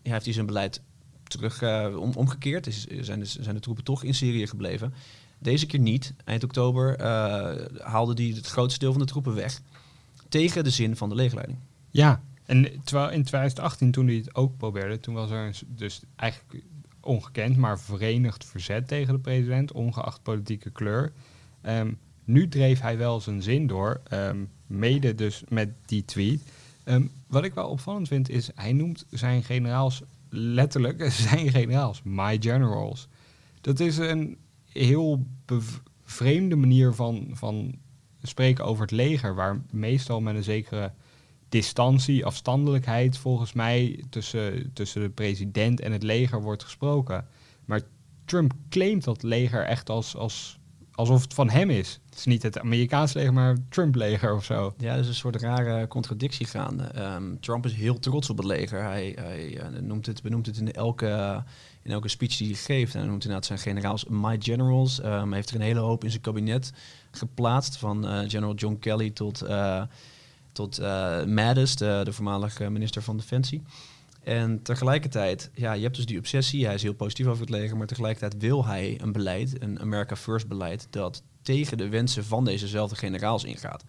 heeft 0.02 0.24
hij 0.24 0.34
zijn 0.34 0.46
beleid 0.46 0.80
terug 1.24 1.62
om, 1.96 2.12
omgekeerd. 2.14 2.66
Is, 2.66 2.86
zijn, 2.86 3.26
zijn 3.26 3.54
de 3.54 3.60
troepen 3.60 3.84
toch 3.84 4.02
in 4.02 4.14
Syrië 4.14 4.46
gebleven. 4.46 4.94
Deze 5.42 5.66
keer 5.66 5.80
niet. 5.80 6.14
Eind 6.24 6.44
oktober 6.44 6.96
eh, 6.96 7.66
haalde 7.78 8.22
hij 8.22 8.32
het 8.36 8.46
grootste 8.46 8.78
deel 8.78 8.92
van 8.92 9.00
de 9.00 9.06
troepen 9.06 9.34
weg. 9.34 9.60
Tegen 10.28 10.64
de 10.64 10.70
zin 10.70 10.96
van 10.96 11.08
de 11.08 11.14
legerleiding. 11.14 11.58
Ja, 11.90 12.22
en 12.46 12.62
terwijl 12.84 13.10
in 13.10 13.22
2018, 13.22 13.90
toen 13.90 14.06
hij 14.06 14.16
het 14.16 14.34
ook 14.34 14.56
probeerde, 14.56 15.00
toen 15.00 15.14
was 15.14 15.30
er 15.30 15.58
dus 15.66 16.00
eigenlijk 16.16 16.64
ongekend, 17.00 17.56
maar 17.56 17.80
verenigd 17.80 18.44
verzet 18.44 18.88
tegen 18.88 19.14
de 19.14 19.20
president, 19.20 19.72
ongeacht 19.72 20.22
politieke 20.22 20.70
kleur. 20.70 21.12
Ehm, 21.60 21.92
nu 22.24 22.48
dreef 22.48 22.80
hij 22.80 22.98
wel 22.98 23.20
zijn 23.20 23.42
zin 23.42 23.66
door, 23.66 24.00
ehm, 24.08 24.44
mede 24.66 25.14
dus 25.14 25.42
met 25.48 25.68
die 25.86 26.04
tweet. 26.04 26.42
Ehm, 26.84 27.02
wat 27.26 27.44
ik 27.44 27.54
wel 27.54 27.68
opvallend 27.68 28.08
vind, 28.08 28.28
is 28.28 28.50
hij 28.54 28.72
noemt 28.72 29.04
zijn 29.10 29.42
generaals 29.42 30.02
letterlijk 30.28 31.12
zijn 31.28 31.50
generaals, 31.50 32.00
my 32.04 32.36
generals. 32.40 33.08
Dat 33.60 33.80
is 33.80 33.96
een 33.96 34.36
heel 34.72 35.26
vreemde 36.02 36.56
manier 36.56 36.92
van, 36.94 37.28
van 37.32 37.74
spreken 38.22 38.64
over 38.64 38.82
het 38.82 38.90
leger, 38.90 39.34
waar 39.34 39.62
meestal 39.70 40.20
met 40.20 40.34
een 40.34 40.42
zekere 40.42 40.92
distantie, 41.48 42.26
afstandelijkheid 42.26 43.18
volgens 43.18 43.52
mij 43.52 44.04
tussen, 44.10 44.70
tussen 44.72 45.00
de 45.00 45.10
president 45.10 45.80
en 45.80 45.92
het 45.92 46.02
leger 46.02 46.42
wordt 46.42 46.62
gesproken. 46.62 47.26
Maar 47.64 47.80
Trump 48.24 48.52
claimt 48.68 49.04
dat 49.04 49.22
leger 49.22 49.64
echt 49.64 49.90
als, 49.90 50.16
als, 50.16 50.58
alsof 50.94 51.22
het 51.22 51.34
van 51.34 51.50
hem 51.50 51.70
is. 51.70 52.00
Het 52.04 52.18
is 52.18 52.24
niet 52.24 52.42
het 52.42 52.58
Amerikaans 52.58 53.12
leger, 53.12 53.32
maar 53.32 53.56
Trump-leger 53.68 54.34
of 54.34 54.44
zo. 54.44 54.74
Ja, 54.78 54.96
dus 54.96 55.06
een 55.06 55.14
soort 55.14 55.36
rare 55.36 55.88
contradictie 55.88 56.46
gaande. 56.46 56.84
Ehm, 56.84 57.36
Trump 57.40 57.64
is 57.64 57.72
heel 57.72 57.98
trots 57.98 58.30
op 58.30 58.36
het 58.36 58.46
leger. 58.46 58.82
Hij, 58.82 59.16
hij 59.20 59.58
eh, 59.58 59.80
noemt 59.80 60.06
het, 60.06 60.22
benoemt 60.22 60.46
het 60.46 60.58
in 60.58 60.72
elke, 60.72 61.42
in 61.82 61.90
elke 61.90 62.08
speech 62.08 62.36
die 62.36 62.46
hij 62.46 62.56
geeft. 62.56 62.94
En 62.94 63.00
hij 63.00 63.08
noemt 63.08 63.22
inderdaad 63.22 63.46
zijn 63.46 63.58
generaals 63.58 64.04
my 64.04 64.36
generals. 64.38 65.00
Ehm, 65.00 65.26
hij 65.26 65.36
heeft 65.36 65.50
er 65.50 65.56
een 65.56 65.62
hele 65.62 65.80
hoop 65.80 66.04
in 66.04 66.10
zijn 66.10 66.22
kabinet 66.22 66.72
geplaatst. 67.10 67.76
Van 67.76 68.06
eh, 68.06 68.18
General 68.28 68.54
John 68.54 68.76
Kelly 68.80 69.10
tot, 69.10 69.42
eh, 69.42 69.82
tot 70.52 70.80
Mattis, 71.26 71.76
de, 71.76 72.00
de 72.04 72.12
voormalige 72.12 72.70
minister 72.70 73.02
van 73.02 73.16
Defensie. 73.16 73.62
En 74.22 74.62
tegelijkertijd, 74.62 75.50
ja, 75.54 75.72
je 75.72 75.82
hebt 75.82 75.96
dus 75.96 76.06
die 76.06 76.18
obsessie. 76.18 76.64
Hij 76.64 76.74
is 76.74 76.82
heel 76.82 76.94
positief 76.94 77.26
over 77.26 77.40
het 77.40 77.50
leger. 77.50 77.76
Maar 77.76 77.86
tegelijkertijd 77.86 78.42
wil 78.42 78.66
hij 78.66 79.00
een 79.00 79.12
beleid, 79.12 79.62
een 79.62 79.80
America 79.80 80.16
First 80.16 80.48
beleid... 80.48 80.86
dat 80.90 81.22
tegen 81.42 81.78
de 81.78 81.88
wensen 81.88 82.24
van 82.24 82.44
dezezelfde 82.44 82.96
generaals 82.96 83.44
ingaat. 83.44 83.84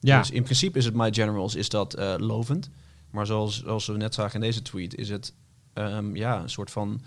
Ja, 0.00 0.18
Dus 0.18 0.30
in 0.30 0.42
principe 0.42 0.78
is 0.78 0.84
het 0.84 0.94
My 0.94 1.12
Generals 1.12 1.54
is 1.54 1.68
dat 1.68 1.94
eh, 1.94 2.14
lovend. 2.16 2.70
Maar 3.10 3.26
zoals, 3.26 3.62
zoals 3.62 3.86
we 3.86 3.96
net 3.96 4.14
zagen 4.14 4.34
in 4.34 4.40
deze 4.40 4.62
tweet, 4.62 4.94
is 4.94 5.08
het 5.08 5.34
ehm, 5.72 6.16
ja, 6.16 6.42
een 6.42 6.50
soort 6.50 6.70
van 6.70 7.00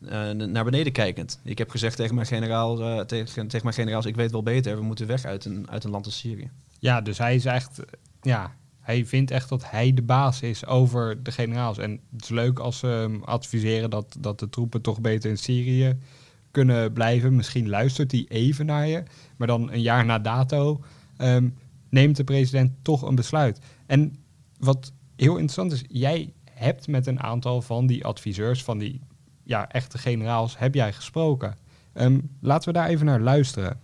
eh, 0.00 0.30
naar 0.30 0.64
beneden 0.64 0.92
kijkend. 0.92 1.40
Ik 1.44 1.58
heb 1.58 1.70
gezegd 1.70 1.96
tegen 1.96 2.14
mijn, 2.14 2.26
generaal, 2.26 2.80
eh, 2.80 3.04
tegen, 3.04 3.48
tegen 3.48 3.60
mijn 3.62 3.74
generaals, 3.74 4.06
ik 4.06 4.16
weet 4.16 4.30
wel 4.30 4.42
beter, 4.42 4.76
we 4.76 4.82
moeten 4.82 5.06
weg 5.06 5.24
uit 5.24 5.44
een, 5.44 5.70
uit 5.70 5.84
een 5.84 5.90
land 5.90 6.04
als 6.04 6.18
Syrië. 6.18 6.50
ja, 6.78 7.00
dus 7.00 7.18
hij 7.18 7.34
is 7.34 7.44
echt, 7.44 7.80
ja, 8.22 8.54
hij 8.88 9.06
vindt 9.06 9.30
echt 9.30 9.48
dat 9.48 9.70
hij 9.70 9.94
de 9.94 10.02
baas 10.02 10.42
is 10.42 10.66
over 10.66 11.22
de 11.22 11.32
generaals. 11.32 11.78
En 11.78 11.90
het 12.12 12.22
is 12.22 12.28
leuk 12.28 12.58
als 12.58 12.78
ze 12.78 13.18
adviseren 13.24 13.90
dat, 13.90 14.16
dat 14.20 14.38
de 14.38 14.48
troepen 14.48 14.80
toch 14.80 15.00
beter 15.00 15.30
in 15.30 15.38
Syrië 15.38 15.98
kunnen 16.50 16.92
blijven. 16.92 17.36
Misschien 17.36 17.68
luistert 17.68 18.12
hij 18.12 18.26
even 18.28 18.66
naar 18.66 18.86
je, 18.86 19.02
maar 19.36 19.46
dan 19.46 19.72
een 19.72 19.80
jaar 19.80 20.04
na 20.04 20.18
dato 20.18 20.84
ehm, 21.16 21.48
neemt 21.88 22.16
de 22.16 22.24
president 22.24 22.72
toch 22.82 23.02
een 23.02 23.14
besluit. 23.14 23.60
En 23.86 24.16
wat 24.58 24.92
heel 25.16 25.32
interessant 25.32 25.72
is, 25.72 25.84
jij 25.88 26.32
hebt 26.50 26.86
met 26.86 27.06
een 27.06 27.22
aantal 27.22 27.62
van 27.62 27.86
die 27.86 28.04
adviseurs, 28.04 28.64
van 28.64 28.78
die 28.78 29.00
ja, 29.44 29.68
echte 29.68 29.98
generaals, 29.98 30.58
heb 30.58 30.74
jij 30.74 30.92
gesproken. 30.92 31.56
Ehm, 31.92 32.20
laten 32.40 32.72
we 32.72 32.78
daar 32.78 32.88
even 32.88 33.06
naar 33.06 33.20
luisteren. 33.20 33.80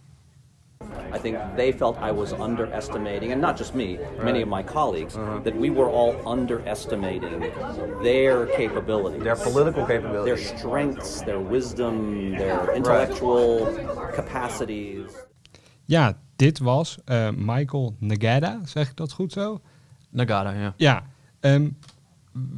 I 1.12 1.18
think 1.18 1.36
they 1.56 1.72
felt 1.72 1.96
I 1.98 2.10
was 2.12 2.32
underestimating, 2.32 3.32
and 3.32 3.40
not 3.40 3.56
just 3.58 3.74
me, 3.74 3.98
many 4.22 4.42
of 4.42 4.48
my 4.48 4.62
colleagues, 4.64 5.14
that 5.44 5.54
we 5.56 5.70
were 5.70 5.88
all 5.88 6.14
underestimating 6.26 7.40
their 8.02 8.46
capabilities, 8.56 9.22
Their 9.22 9.36
political 9.36 9.84
capabilities. 9.86 10.24
their 10.24 10.56
strengths, 10.58 11.22
their 11.24 11.38
wisdom, 11.40 12.30
their 12.36 12.74
intellectual 12.74 13.66
capacities. 14.14 15.10
Ja, 15.84 16.16
dit 16.36 16.58
was 16.58 16.98
eh, 17.04 17.28
Michael 17.36 17.94
Nagada, 17.98 18.60
zeg 18.64 18.88
ik 18.90 18.96
dat 18.96 19.12
goed 19.12 19.32
zo? 19.32 19.60
Nagada, 20.10 20.50
ja. 20.52 20.74
Ja. 20.76 21.02
ehm, 21.40 21.68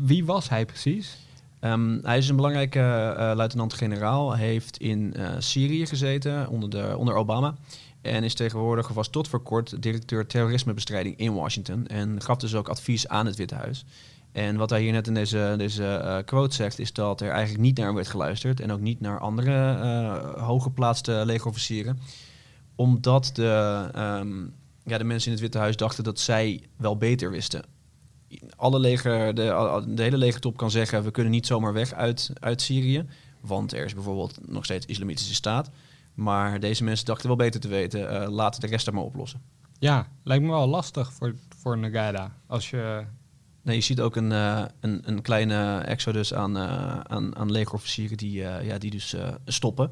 wie 0.07 0.25
was 0.25 0.49
hij 0.49 0.65
precies? 0.67 1.27
Ehm, 1.61 1.99
hij 2.03 2.19
is 2.19 2.29
een 2.29 2.37
belangrijke 2.37 2.79
eh, 2.81 3.33
luitenant-generaal. 3.35 4.37
Hij 4.37 4.47
heeft 4.47 4.77
in 4.77 5.15
eh, 5.15 5.29
Syrië 5.39 5.87
gezeten 5.87 6.49
onder, 6.49 6.71
de, 6.71 6.95
onder 6.99 7.15
Obama. 7.15 7.55
En 8.07 8.25
is 8.25 8.35
tegenwoordig, 8.35 8.89
was 8.89 9.09
tot 9.09 9.29
voor 9.29 9.43
kort, 9.43 9.83
directeur 9.83 10.27
terrorismebestrijding 10.27 11.17
in 11.17 11.35
Washington. 11.35 11.87
En 11.87 12.23
gaf 12.23 12.37
dus 12.37 12.55
ook 12.55 12.69
advies 12.69 13.09
aan 13.09 13.27
het 13.27 13.37
Witte 13.37 13.55
Huis. 13.55 13.85
En 14.33 14.57
wat 14.57 14.71
hij 14.71 14.81
hier 14.81 14.93
net 14.93 15.07
in 15.07 15.15
deze, 15.15 15.55
deze 15.59 15.87
eh, 15.87 16.25
quote 16.25 16.55
zegt, 16.55 16.79
is 16.79 16.93
dat 16.93 17.21
er 17.21 17.31
eigenlijk 17.31 17.61
niet 17.61 17.77
naar 17.79 17.95
werd 17.95 18.09
geluisterd. 18.09 18.61
En 18.61 18.73
ook 18.73 18.81
niet 18.81 19.01
naar 19.01 19.21
andere 19.21 19.75
eh 19.75 20.43
hooggeplaatste 20.47 21.23
legerofficieren. 21.25 21.99
Omdat 22.75 23.31
de, 23.35 23.89
ehm, 23.93 24.43
ja, 24.85 24.99
de 24.99 25.05
mensen 25.05 25.27
in 25.27 25.33
het 25.33 25.41
Witte 25.41 25.59
Huis 25.59 25.77
dachten 25.77 26.05
dat 26.05 26.21
zij 26.21 26.63
wel 26.77 26.97
beter 26.97 27.31
wisten 27.31 27.65
alle 28.57 28.79
leger, 28.79 29.35
de 29.35 30.03
hele 30.03 30.17
legertop 30.17 30.57
kan 30.57 30.71
zeggen... 30.71 31.05
we 31.05 31.11
kunnen 31.11 31.33
niet 31.33 31.47
zomaar 31.47 31.73
weg 31.73 31.93
uit, 31.93 32.31
uit 32.41 32.63
Syrië. 32.63 33.07
Want 33.41 33.73
er 33.73 33.85
is 33.85 33.95
bijvoorbeeld 33.95 34.39
nog 34.49 34.65
steeds 34.65 34.87
islamitische 34.87 35.35
staat. 35.35 35.71
Maar 36.17 36.61
deze 36.61 36.85
mensen 36.85 37.07
dachten 37.07 37.27
wel 37.27 37.37
beter 37.37 37.61
te 37.61 37.69
weten. 37.69 38.23
eh 38.23 38.31
laten 38.31 38.61
de 38.61 38.67
rest 38.67 38.85
dat 38.85 38.95
maar 38.95 39.03
oplossen. 39.03 39.41
Ja, 39.79 40.09
lijkt 40.23 40.45
me 40.45 40.51
wel 40.51 40.67
lastig 40.67 41.13
voor, 41.13 41.35
voor 41.57 41.79
Nagada. 41.79 42.33
Als 42.47 42.71
je... 42.71 43.05
Nee, 43.63 43.77
je 43.77 43.83
ziet 43.83 44.01
ook 44.01 44.17
een, 44.17 44.33
eh, 44.33 44.65
een, 44.81 45.01
een 45.05 45.23
kleine 45.23 45.79
exodus 45.79 46.35
aan, 46.35 46.57
eh, 46.57 47.01
aan, 47.01 47.37
aan 47.37 47.51
legerofficieren 47.51 48.17
die, 48.17 48.33
ja, 48.41 48.79
die 48.79 48.91
dus 48.91 49.17
stoppen. 49.45 49.91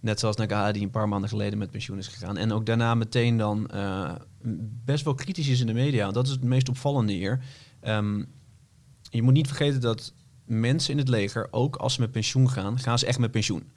Net 0.00 0.20
zoals 0.20 0.36
Nagada 0.36 0.72
die 0.72 0.82
een 0.82 0.90
paar 0.90 1.08
maanden 1.08 1.28
geleden 1.28 1.58
met 1.58 1.70
pensioen 1.70 1.98
is 1.98 2.08
gegaan. 2.08 2.36
En 2.36 2.52
ook 2.52 2.66
daarna 2.66 2.94
meteen 2.94 3.36
dan 3.36 3.70
best 4.84 5.04
wel 5.04 5.14
kritisch 5.14 5.48
is 5.48 5.60
in 5.60 5.66
de 5.66 5.72
media. 5.72 6.10
Dat 6.10 6.26
is 6.26 6.32
het 6.32 6.42
meest 6.44 6.68
opvallende 6.68 7.12
hier. 7.12 7.44
Ehm, 7.80 8.24
je 9.10 9.22
moet 9.22 9.32
niet 9.32 9.46
vergeten 9.46 9.80
dat 9.80 10.12
mensen 10.44 10.92
in 10.92 10.98
het 10.98 11.08
leger, 11.08 11.48
ook 11.50 11.76
als 11.76 11.94
ze 11.94 12.00
met 12.00 12.10
pensioen 12.10 12.50
gaan, 12.50 12.78
gaan 12.78 12.98
ze 12.98 13.06
echt 13.06 13.18
met 13.18 13.30
pensioen. 13.30 13.70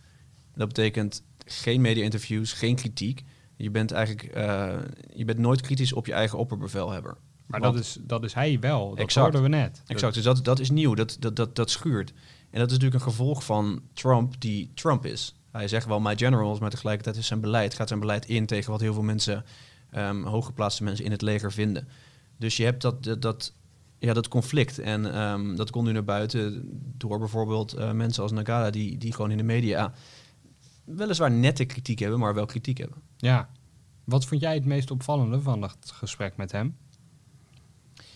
Dat 0.56 0.68
betekent 0.68 1.24
geen 1.46 1.82
media-interviews, 1.82 2.54
geen 2.54 2.76
kritiek. 2.76 3.24
Je 3.56 3.72
bent 3.72 3.92
eigenlijk 3.92 4.24
eh, 4.34 4.74
je 5.14 5.26
bent 5.26 5.38
nooit 5.38 5.62
kritisch 5.62 5.94
op 5.94 6.06
je 6.06 6.14
eigen 6.14 6.38
opperbevelhebber. 6.38 7.18
Maar 7.48 7.60
Want- 7.60 7.74
dat 7.74 7.84
is, 7.84 7.98
dat 8.02 8.24
is 8.24 8.34
hij 8.34 8.60
wel. 8.60 8.90
Dat 8.90 9.00
Exact. 9.00 9.24
hoorden 9.26 9.42
we 9.42 9.58
net. 9.58 9.82
Exact, 9.88 10.14
dus 10.14 10.24
dat, 10.24 10.44
dat 10.44 10.60
is 10.60 10.70
nieuw, 10.70 10.94
dat, 10.94 11.18
dat, 11.20 11.36
dat, 11.36 11.56
dat 11.56 11.70
schuurt. 11.70 12.10
En 12.50 12.60
dat 12.62 12.72
is 12.72 12.78
natuurlijk 12.78 13.04
een 13.04 13.10
gevolg 13.12 13.44
van 13.44 13.82
Trump, 13.94 14.34
die 14.42 14.72
Trump 14.74 15.06
is. 15.06 15.36
Hij 15.52 15.68
zegt 15.68 15.86
wel 15.88 16.00
my 16.00 16.18
generals, 16.18 16.60
maar 16.60 16.70
tegelijkertijd 16.70 17.16
is 17.16 17.28
zijn 17.28 17.42
beleid, 17.42 17.74
gaat 17.74 17.88
zijn 17.88 18.00
beleid 18.00 18.26
in 18.26 18.46
tegen 18.46 18.72
wat 18.72 18.82
heel 18.82 18.94
veel 18.94 19.04
mensen, 19.04 19.46
ehm, 19.92 20.24
hooggeplaatste 20.24 20.84
mensen 20.84 21.06
in 21.06 21.12
het 21.12 21.22
leger 21.22 21.52
vinden. 21.52 21.88
Dus 22.38 22.58
je 22.58 22.64
hebt 22.64 22.82
dat, 22.82 23.04
dat, 23.04 23.22
dat, 23.22 23.54
ja, 24.00 24.14
dat 24.14 24.28
conflict. 24.28 24.80
En 24.80 25.14
ehm, 25.14 25.56
dat 25.56 25.70
komt 25.70 25.86
nu 25.86 25.92
naar 25.92 26.04
buiten 26.04 26.70
door 26.98 27.20
bijvoorbeeld 27.20 27.74
eh, 27.74 27.92
mensen 27.92 28.24
als 28.24 28.32
Nagada, 28.32 28.70
die, 28.70 28.98
die 28.98 29.14
gewoon 29.14 29.32
in 29.32 29.38
de 29.38 29.44
media 29.44 29.94
weliswaar 30.86 31.32
nette 31.32 31.66
kritiek 31.66 32.00
hebben, 32.00 32.20
maar 32.20 32.34
wel 32.34 32.46
kritiek 32.46 32.78
hebben. 32.78 32.98
Ja. 33.18 33.50
Wat 34.04 34.26
vond 34.26 34.42
jij 34.42 34.54
het 34.54 34.66
meest 34.66 34.92
opvallende 34.92 35.42
van 35.42 35.62
dat 35.62 35.78
gesprek 35.94 36.38
met 36.38 36.52
hem? 36.52 36.78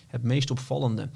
Het 0.07 0.23
meest 0.23 0.51
opvallende. 0.51 1.09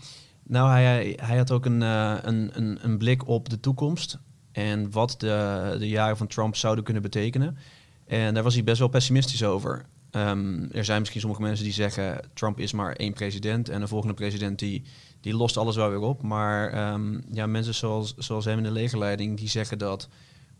Nou, 0.44 0.70
hij, 0.70 1.20
hij 1.22 1.38
had 1.38 1.52
ook 1.52 1.66
een, 1.66 1.82
eh, 1.82 2.18
een, 2.22 2.50
een, 2.54 2.78
een 2.82 2.98
blik 2.98 3.28
op 3.28 3.50
de 3.50 3.60
toekomst 3.60 4.20
en 4.52 4.92
wat 4.92 5.16
de, 5.18 5.76
de 5.80 5.88
jaren 5.88 6.18
van 6.18 6.28
Trump 6.28 6.56
zouden 6.56 6.84
kunnen 6.84 7.04
betekenen. 7.04 7.58
En 8.06 8.34
daar 8.34 8.44
was 8.44 8.54
hij 8.54 8.64
best 8.64 8.80
wel 8.80 8.88
pessimistisch 8.88 9.44
over. 9.44 9.86
Ehm, 10.12 10.64
er 10.72 10.86
zijn 10.86 11.00
misschien 11.00 11.22
sommige 11.22 11.42
mensen 11.42 11.64
die 11.64 11.74
zeggen 11.74 12.22
Trump 12.34 12.60
is 12.60 12.72
maar 12.72 12.96
één 12.96 13.14
president 13.14 13.70
en 13.70 13.80
de 13.80 13.88
volgende 13.88 14.14
president 14.14 14.60
die, 14.60 14.84
die 15.22 15.36
lost 15.36 15.58
alles 15.58 15.76
wel 15.76 15.90
weer 15.90 16.00
op. 16.00 16.22
Maar 16.22 16.70
ehm, 16.70 17.22
ja, 17.32 17.46
mensen 17.46 17.74
zoals, 17.74 18.14
zoals 18.18 18.46
hem 18.46 18.58
in 18.58 18.64
de 18.64 18.72
legerleiding 18.72 19.38
die 19.38 19.50
zeggen 19.50 19.78
dat 19.78 20.10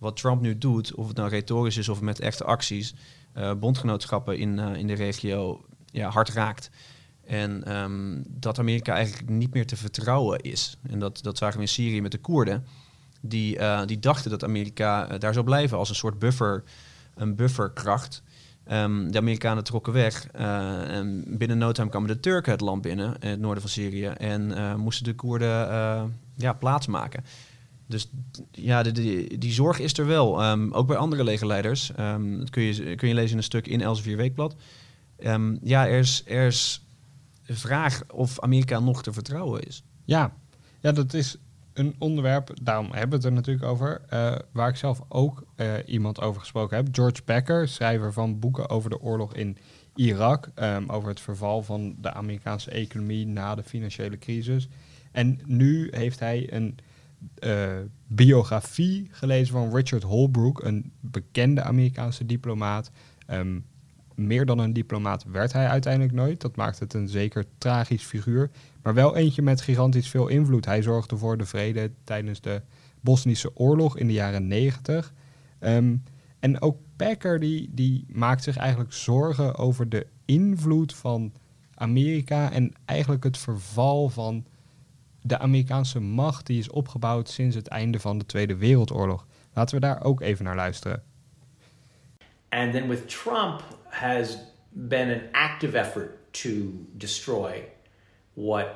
wat 0.04 0.18
Trump 0.18 0.42
nu 0.42 0.58
doet, 0.58 0.94
of 0.94 1.08
het 1.08 1.18
nou 1.18 1.30
retorisch 1.30 1.78
is 1.78 1.90
of 1.90 2.02
met 2.02 2.20
echte 2.20 2.44
acties, 2.44 2.96
eh, 3.34 3.54
bondgenootschappen 3.54 4.38
in, 4.38 4.60
eh, 4.60 4.76
in 4.76 4.88
de 4.88 4.94
regio 4.94 5.66
ja, 5.86 6.10
hard 6.10 6.30
raakt. 6.30 6.70
En 7.26 7.64
ehm, 7.64 8.22
dat 8.28 8.60
Amerika 8.60 8.94
eigenlijk 8.94 9.30
niet 9.30 9.54
meer 9.54 9.66
te 9.66 9.76
vertrouwen 9.76 10.40
is. 10.40 10.78
En 10.90 11.00
dat, 11.00 11.20
dat 11.22 11.38
zagen 11.38 11.56
we 11.56 11.62
in 11.62 11.68
Syrië 11.68 12.02
met 12.02 12.12
de 12.12 12.18
Koerden. 12.18 12.66
Die, 13.22 13.58
eh, 13.58 13.86
die 13.86 14.00
dachten 14.00 14.32
dat 14.32 14.44
Amerika 14.44 15.18
daar 15.18 15.34
zou 15.34 15.46
blijven 15.46 15.78
als 15.78 15.90
een 15.90 15.96
soort 15.96 16.20
buffer, 16.20 16.64
een 17.16 17.36
bufferkracht. 17.36 18.24
Ehm, 18.64 19.12
de 19.12 19.18
Amerikanen 19.18 19.64
trokken 19.64 19.94
weg. 19.94 20.28
en 20.28 21.24
binnen 21.28 21.58
no 21.58 21.72
time 21.72 21.90
kwamen 21.90 22.08
de 22.08 22.20
Turken 22.20 22.52
het 22.52 22.62
land 22.62 22.82
binnen, 22.82 23.16
in 23.20 23.30
het 23.30 23.40
noorden 23.40 23.62
van 23.62 23.72
Syrië. 23.72 24.06
En 24.06 24.80
moesten 24.80 25.06
de 25.06 25.16
Koerden 25.16 25.70
eh, 25.70 26.04
ja, 26.36 26.54
plaatsmaken. 26.54 27.24
Dus 27.88 28.10
ja, 28.52 28.84
die, 28.84 29.52
zorg 29.52 29.80
is 29.80 29.98
er 29.98 30.06
wel. 30.06 30.42
Ehm, 30.42 30.72
ook 30.72 30.88
bij 30.88 30.98
andere 30.98 31.24
legerleiders. 31.24 31.92
Ehm, 31.96 32.38
dat 32.38 32.50
kun 32.50 32.64
je, 32.64 32.96
kun 32.96 33.08
je 33.08 33.14
lezen 33.14 33.32
in 33.32 33.38
een 33.38 33.44
stuk 33.44 33.68
in 33.68 33.82
Elsevier 33.82 34.18
Weekblad. 34.18 34.56
Ehm, 35.18 35.58
ja, 35.62 35.88
er 35.88 36.00
is, 36.00 36.24
er 36.26 36.48
is 36.48 36.86
vraag 37.44 38.04
of 38.12 38.40
Amerika 38.40 38.80
nog 38.80 39.04
te 39.04 39.14
vertrouwen 39.14 39.64
is. 39.64 39.84
Ja, 40.04 40.34
ja 40.80 40.92
dat 40.92 41.14
is 41.14 41.38
een 41.74 41.96
onderwerp, 41.98 42.50
daarom 42.62 42.86
hebben 42.92 43.10
we 43.10 43.16
het 43.16 43.26
er 43.26 43.32
natuurlijk 43.32 43.66
over, 43.66 44.02
eh, 44.10 44.36
waar 44.52 44.70
ik 44.70 44.76
zelf 44.76 45.02
ook 45.08 45.46
eh, 45.56 45.74
iemand 45.86 46.22
over 46.22 46.42
gesproken 46.42 46.78
heb. 46.78 46.88
George 46.92 47.22
Becker, 47.26 47.68
schrijver 47.68 48.14
van 48.14 48.40
boeken 48.40 48.70
over 48.70 48.90
de 48.90 49.02
oorlog 49.02 49.34
in 49.34 49.58
Irak, 49.96 50.50
over 50.88 51.10
het 51.10 51.20
verval 51.20 51.64
van 51.64 51.96
de 52.02 52.14
Amerikaanse 52.14 52.72
economie 52.72 53.28
na 53.28 53.56
de 53.56 53.64
financiële 53.64 54.18
crisis. 54.18 54.68
En 55.12 55.40
nu 55.46 55.88
heeft 55.92 56.20
hij 56.20 56.54
een 56.54 56.78
eh, 57.36 57.68
biografie 58.08 59.08
gelezen 59.12 59.54
van 59.54 59.76
Richard 59.76 60.04
Holbrooke, 60.04 60.66
een 60.66 60.92
bekende 61.00 61.62
Amerikaanse 61.62 62.26
diplomaat. 62.26 62.92
Ehm, 63.26 63.60
meer 64.16 64.46
dan 64.46 64.60
een 64.60 64.74
diplomaat 64.74 65.26
werd 65.32 65.54
hij 65.54 65.68
uiteindelijk 65.68 66.14
nooit. 66.14 66.42
Dat 66.42 66.56
maakt 66.56 66.80
het 66.80 66.94
een 66.94 67.08
zeker 67.08 67.46
tragisch 67.58 68.04
figuur. 68.04 68.50
Maar 68.82 68.94
wel 68.94 69.16
eentje 69.16 69.42
met 69.42 69.62
gigantisch 69.62 70.10
veel 70.10 70.28
invloed. 70.28 70.66
Hij 70.66 70.82
zorgde 70.82 71.18
voor 71.18 71.38
de 71.38 71.46
vrede 71.46 71.92
tijdens 72.04 72.42
de 72.42 72.62
Bosnische 73.02 73.58
oorlog 73.58 73.98
in 73.98 74.08
de 74.08 74.14
jaren 74.14 74.48
90. 74.48 75.14
Ehm, 75.60 75.96
en 76.40 76.62
ook 76.62 76.78
Packer 76.96 77.40
die, 77.40 77.70
die 77.74 78.06
maakt 78.08 78.44
zich 78.44 78.58
eigenlijk 78.58 78.94
zorgen 78.94 79.56
over 79.56 79.90
de 79.90 80.08
invloed 80.26 80.96
van 80.96 81.34
Amerika 81.76 82.52
en 82.52 82.74
eigenlijk 82.86 83.24
het 83.24 83.38
verval 83.38 84.10
van 84.10 84.46
de 85.24 85.38
Amerikaanse 85.38 86.00
macht 86.00 86.46
die 86.46 86.60
is 86.60 86.70
opgebouwd 86.70 87.30
sinds 87.30 87.56
het 87.56 87.68
einde 87.68 88.00
van 88.00 88.18
de 88.18 88.26
Tweede 88.26 88.56
Wereldoorlog. 88.56 89.26
Laten 89.54 89.76
we 89.76 89.82
daar 89.82 90.04
ook 90.04 90.22
even 90.22 90.46
naar 90.46 90.56
luisteren. 90.56 91.04
And 92.50 92.72
then 92.72 92.88
with 92.88 93.10
Trump 93.10 93.64
has 93.84 94.38
been 94.70 95.10
an 95.10 95.22
active 95.32 95.78
effort 95.78 96.10
to 96.32 96.50
destroy 96.92 97.64
what 98.34 98.68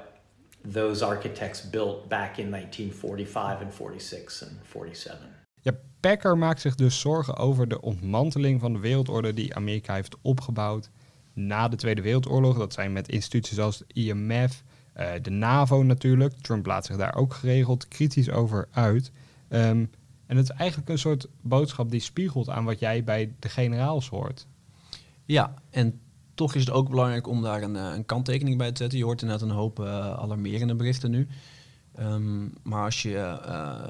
those 0.72 1.06
architects 1.06 1.70
built 1.70 2.08
back 2.08 2.38
in 2.38 2.50
1945 2.50 3.62
and 3.62 3.74
46 3.74 4.42
and 4.42 4.60
47. 4.72 5.28
Ja, 5.62 5.74
Packer 6.00 6.38
maakt 6.38 6.62
zich 6.62 6.76
dus 6.76 7.00
zorgen 7.00 7.36
over 7.36 7.68
de 7.68 7.82
ontmanteling 7.82 8.60
van 8.60 8.74
de 8.74 8.80
wereldorde 8.80 9.34
die 9.34 9.56
Amerika 9.56 9.94
heeft 9.94 10.16
opgebouwd 10.22 10.90
na 11.34 11.68
de 11.68 11.76
Tweede 11.76 12.02
Wereldoorlog. 12.02 12.58
Dat 12.58 12.74
zijn 12.74 12.94
met 12.94 13.10
instituties 13.10 13.60
als 13.60 13.80
het 13.80 13.94
IMF, 13.94 14.64
uh, 14.98 15.10
de 15.22 15.30
NAVO 15.30 15.84
natuurlijk. 15.84 16.34
Trump 16.42 16.66
laat 16.66 16.86
zich 16.86 16.98
daar 16.98 17.16
ook 17.16 17.34
geregeld 17.34 17.88
kritisch 17.88 18.30
over 18.30 18.68
uit. 18.72 19.12
Um, 19.50 19.90
en 20.26 20.38
het 20.38 20.50
is 20.50 20.56
eigenlijk 20.56 20.90
een 20.90 21.00
soort 21.00 21.28
boodschap 21.42 21.92
die 21.92 22.00
spiegelt 22.00 22.50
aan 22.50 22.66
wat 22.66 22.80
jij 22.80 23.04
bij 23.04 23.34
de 23.40 23.50
generaals 23.50 24.10
hoort. 24.10 24.48
Ja, 25.26 25.54
en 25.70 26.00
toch 26.34 26.56
is 26.56 26.66
het 26.66 26.74
ook 26.74 26.90
belangrijk 26.90 27.28
om 27.28 27.42
daar 27.42 27.62
een, 27.62 27.76
eh, 27.76 27.94
een 27.94 28.06
kanttekening 28.06 28.58
bij 28.58 28.72
te 28.72 28.78
zetten. 28.78 28.98
Je 28.98 29.04
hoort 29.04 29.22
inderdaad 29.22 29.50
een 29.50 29.56
hoop 29.56 29.80
uh, 29.80 29.86
alarmerende 30.14 30.76
berichten 30.76 31.12
nu. 31.12 31.28
Um, 32.00 32.54
maar 32.64 32.84
als 32.84 33.02
je 33.02 33.40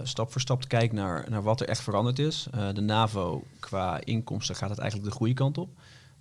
stap 0.04 0.32
voor 0.32 0.42
stap 0.42 0.68
kijkt 0.68 0.94
naar, 0.94 1.26
naar 1.30 1.44
wat 1.44 1.62
er 1.62 1.68
echt 1.68 1.82
veranderd 1.82 2.20
is. 2.20 2.48
de 2.74 2.82
NAVO 2.82 3.44
qua 3.60 4.02
inkomsten 4.04 4.56
gaat 4.56 4.70
het 4.70 4.80
eigenlijk 4.80 5.12
de 5.12 5.18
goede 5.18 5.34
kant 5.34 5.58
op. 5.58 5.70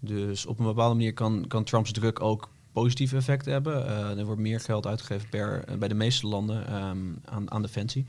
Dus 0.01 0.47
op 0.47 0.59
een 0.59 0.65
bepaalde 0.65 0.95
manier 0.95 1.13
kan, 1.13 1.45
kan 1.49 1.65
Trumps 1.65 1.93
druk 1.93 2.21
ook 2.21 2.49
positieve 2.83 3.17
effecten 3.17 3.53
hebben. 3.53 3.87
er 4.19 4.25
wordt 4.25 4.41
meer 4.41 4.61
geld 4.61 4.87
uitgegeven 4.87 5.29
per, 5.29 5.65
bij 5.79 5.89
de 5.89 5.95
meeste 5.95 6.27
landen 6.27 6.75
um, 6.75 7.21
aan, 7.25 7.51
aan 7.51 7.63
defensie. 7.63 8.07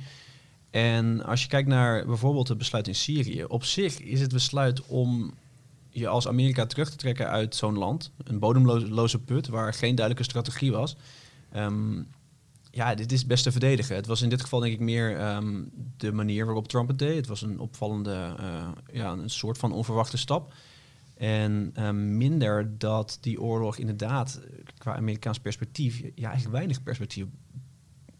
En 0.69 1.23
als 1.23 1.41
je 1.41 1.47
kijkt 1.47 1.67
naar 1.67 2.05
bijvoorbeeld 2.05 2.47
het 2.47 2.57
besluit 2.57 2.87
in 2.87 2.95
Syrië, 2.95 3.43
op 3.43 3.63
zich 3.63 3.99
is 3.99 4.21
het 4.21 4.33
besluit 4.33 4.85
om 4.85 5.33
je 5.89 6.07
als 6.07 6.27
Amerika 6.27 6.65
terug 6.65 6.89
te 6.89 6.97
trekken 6.97 7.29
uit 7.29 7.55
zo'n 7.55 7.77
land, 7.77 8.11
een 8.23 8.39
bodemloze 8.39 9.19
put 9.19 9.47
waar 9.47 9.73
geen 9.73 9.95
duidelijke 9.95 10.29
strategie 10.29 10.71
was. 10.71 10.95
Um, 11.55 12.07
ja, 12.71 12.95
dit 12.95 13.11
is 13.11 13.25
best 13.25 13.43
te 13.43 13.51
verdedigen. 13.51 13.95
Het 13.95 14.07
was 14.07 14.21
in 14.21 14.29
dit 14.29 14.41
geval 14.41 14.59
denk 14.59 14.73
ik 14.73 14.79
meer 14.79 15.35
um, 15.35 15.71
de 15.97 16.11
manier 16.11 16.45
waarop 16.45 16.67
Trump 16.67 16.87
het 16.87 16.99
deed. 16.99 17.15
Het 17.15 17.27
was 17.27 17.41
een 17.41 17.59
opvallende, 17.59 18.35
uh, 18.39 18.67
ja, 18.91 19.11
een 19.11 19.29
soort 19.29 19.57
van 19.57 19.71
onverwachte 19.71 20.17
stap. 20.17 20.53
En 21.17 21.73
um, 21.79 22.17
minder 22.17 22.77
dat 22.77 23.17
die 23.21 23.41
oorlog 23.41 23.77
inderdaad 23.77 24.41
qua 24.77 24.95
Amerikaans 24.95 25.39
perspectief, 25.39 26.01
ja, 26.15 26.27
eigenlijk 26.27 26.55
weinig 26.55 26.83
perspectief 26.83 27.25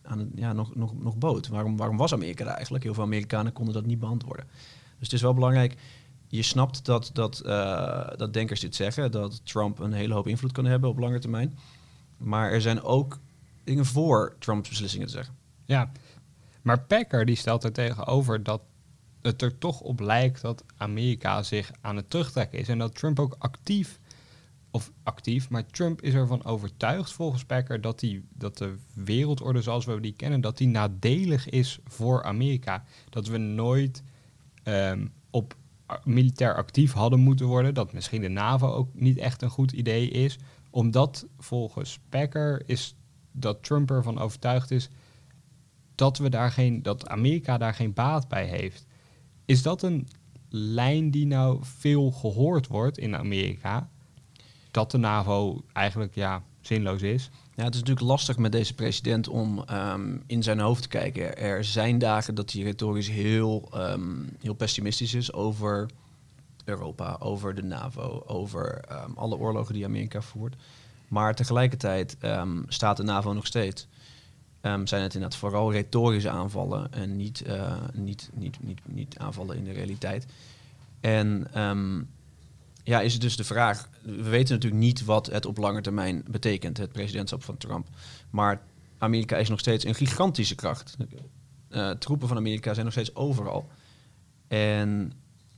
aan 0.01 0.32
ja, 0.36 0.54
nog, 0.54 0.75
nog, 0.75 0.94
nog 1.04 1.18
bood. 1.18 1.48
Waarom, 1.48 1.77
waarom 1.77 1.98
was 1.98 2.13
Amerika 2.13 2.46
er 2.46 2.51
eigenlijk? 2.51 2.84
Heel 2.84 2.94
veel 2.94 3.04
Amerikanen 3.04 3.54
konden 3.54 3.74
dat 3.74 3.86
niet 3.86 4.00
beantwoorden. 4.00 4.46
Dus 4.98 5.08
het 5.08 5.13
is 5.13 5.22
wel 5.22 5.34
belangrijk. 5.34 5.75
Je 6.27 6.42
snapt 6.42 6.86
dat, 6.86 7.10
dat, 7.13 7.42
uh, 7.46 8.08
dat 8.16 8.34
denkers 8.34 8.60
dit 8.60 8.75
zeggen, 8.75 9.12
dat 9.12 9.46
Trump 9.46 9.80
een 9.80 9.94
hele 9.94 10.13
hoop 10.13 10.27
invloed 10.27 10.51
kan 10.51 10.66
hebben 10.66 10.89
op 10.89 11.00
lange 11.00 11.20
termijn. 11.20 11.58
Maar 12.18 12.51
er 12.51 12.62
zijn 12.62 12.82
ook 12.82 13.20
dingen 13.63 13.86
voor 13.86 14.36
Trumps 14.39 14.70
beslissingen 14.70 15.08
te 15.08 15.13
zeggen. 15.13 15.36
Ja, 15.66 15.92
maar 16.62 16.80
Packer 16.80 17.25
die 17.25 17.36
stelt 17.36 17.63
er 17.63 17.72
tegenover 17.72 18.44
dat 18.44 18.62
het 19.21 19.41
er 19.41 19.57
toch 19.57 19.81
op 19.81 20.00
lijkt 20.00 20.41
dat 20.41 20.63
Amerika 20.77 21.43
zich 21.43 21.71
aan 21.82 21.95
het 21.95 22.10
terugtrekken 22.10 22.60
is. 22.60 22.67
En 22.67 22.77
dat 22.77 22.95
Trump 22.95 23.19
ook 23.19 23.36
actief 23.38 23.99
of 24.71 24.91
actief, 25.03 25.49
maar 25.49 25.65
Trump 25.65 26.01
is 26.01 26.13
ervan 26.13 26.43
overtuigd 26.43 27.12
volgens 27.12 27.45
Packer 27.45 27.82
dat, 27.82 27.99
die, 27.99 28.23
dat 28.34 28.58
de 28.58 28.75
wereldorde 28.93 29.62
zoals 29.62 29.86
we 29.86 29.99
die 29.99 30.13
kennen, 30.13 30.41
dat 30.41 30.58
die 30.58 30.67
nadelig 30.67 31.49
is 31.49 31.80
voor 31.86 32.23
Amerika. 32.23 32.84
Dat 33.10 33.27
we 33.27 33.38
nooit 33.38 34.03
um, 34.63 35.13
op 35.30 35.56
militair 36.03 36.56
actief 36.56 36.93
hadden 36.93 37.19
moeten 37.19 37.45
worden, 37.45 37.73
dat 37.73 37.93
misschien 37.93 38.21
de 38.21 38.27
NAVO 38.27 38.67
ook 38.67 38.89
niet 38.93 39.17
echt 39.17 39.41
een 39.41 39.49
goed 39.49 39.71
idee 39.71 40.10
is, 40.10 40.38
omdat 40.69 41.27
volgens 41.38 41.99
Packer 42.10 42.63
is 42.65 42.95
dat 43.32 43.63
Trump 43.63 43.91
ervan 43.91 44.19
overtuigd 44.19 44.71
is 44.71 44.89
dat, 45.95 46.17
we 46.17 46.30
daar 46.30 46.51
geen, 46.51 46.82
dat 46.84 47.08
Amerika 47.08 47.58
daar 47.58 47.73
geen 47.73 47.93
baat 47.93 48.27
bij 48.27 48.45
heeft. 48.45 48.87
Is 49.47 49.62
dat 49.62 49.81
een 49.81 50.07
lijn 50.49 51.12
die 51.12 51.25
nou 51.25 51.60
veel 51.62 52.12
gehoord 52.12 52.67
wordt 52.67 52.97
in 52.97 53.15
Amerika? 53.15 53.89
dat 54.77 54.91
de 54.91 54.97
NAVO 54.97 55.63
eigenlijk 55.73 56.15
ja, 56.15 56.43
zinloos 56.62 57.01
is. 57.01 57.29
Ja, 57.55 57.63
het 57.63 57.73
is 57.73 57.79
natuurlijk 57.79 58.07
lastig 58.07 58.38
met 58.38 58.51
deze 58.51 58.73
president 58.73 59.27
om 59.27 59.63
um, 59.71 60.23
in 60.27 60.43
zijn 60.43 60.60
hoofd 60.60 60.81
te 60.81 60.88
kijken. 60.88 61.38
Er 61.38 61.63
zijn 61.63 61.97
dagen 61.97 62.36
dat 62.36 62.51
hij 62.51 62.62
retorisch 62.62 63.10
heel, 63.10 63.69
um, 63.75 64.29
heel 64.41 64.53
pessimistisch 64.53 65.13
is 65.13 65.33
over 65.33 65.89
Europa, 66.65 67.15
over 67.19 67.55
de 67.55 67.63
NAVO, 67.63 68.23
over 68.25 68.83
um, 68.91 69.13
alle 69.15 69.38
oorlogen 69.38 69.73
die 69.73 69.86
Amerika 69.86 70.21
voert. 70.21 70.55
Maar 71.07 71.36
tegelijkertijd 71.36 72.17
staat 72.67 72.97
de 72.97 73.03
NAVO 73.03 73.33
nog 73.33 73.45
steeds. 73.45 73.88
Zijn 74.67 75.01
het 75.01 75.13
inderdaad 75.13 75.39
vooral 75.39 75.71
retorische 75.71 76.30
aanvallen 76.30 76.93
en 76.93 77.15
niet, 77.15 77.43
uh, 77.47 77.77
niet, 77.93 78.30
niet, 78.34 78.58
niet, 78.63 78.80
niet 78.86 79.17
aanvallen 79.17 79.58
in 79.58 79.63
de 79.63 79.71
realiteit. 79.71 80.25
En 80.99 81.47
ja, 82.88 83.01
is 83.01 83.13
het 83.13 83.21
dus 83.21 83.36
de 83.36 83.43
vraag. 83.43 83.89
We 84.01 84.30
weten 84.30 84.53
natuurlijk 84.53 84.82
niet 84.82 85.06
wat 85.06 85.25
het 85.25 85.45
op 85.45 85.58
lange 85.58 85.82
termijn 85.82 86.23
betekent, 86.30 86.77
het 86.77 86.91
presidentschap 86.91 87.43
van 87.43 87.58
Trump. 87.58 87.88
Maar 88.30 88.62
Amerika 88.97 89.38
is 89.38 89.49
nog 89.49 89.60
steeds 89.60 89.86
een 89.86 89.95
gigantische 89.95 90.56
kracht. 90.56 90.97
Uh, 91.69 91.89
troepen 91.89 92.27
van 92.27 92.38
Amerika 92.38 92.73
zijn 92.73 92.86
nog 92.86 92.93
steeds 92.93 93.15
overal. 93.15 93.69
En 94.47 95.13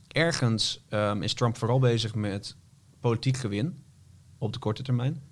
ergens 0.08 0.84
um, 0.90 1.22
is 1.22 1.34
Trump 1.34 1.56
vooral 1.56 1.78
bezig 1.78 2.14
met 2.14 2.56
politiek 3.00 3.36
gewin 3.36 3.82
op 4.38 4.52
de 4.52 4.58
korte 4.58 4.82
termijn. 4.82 5.22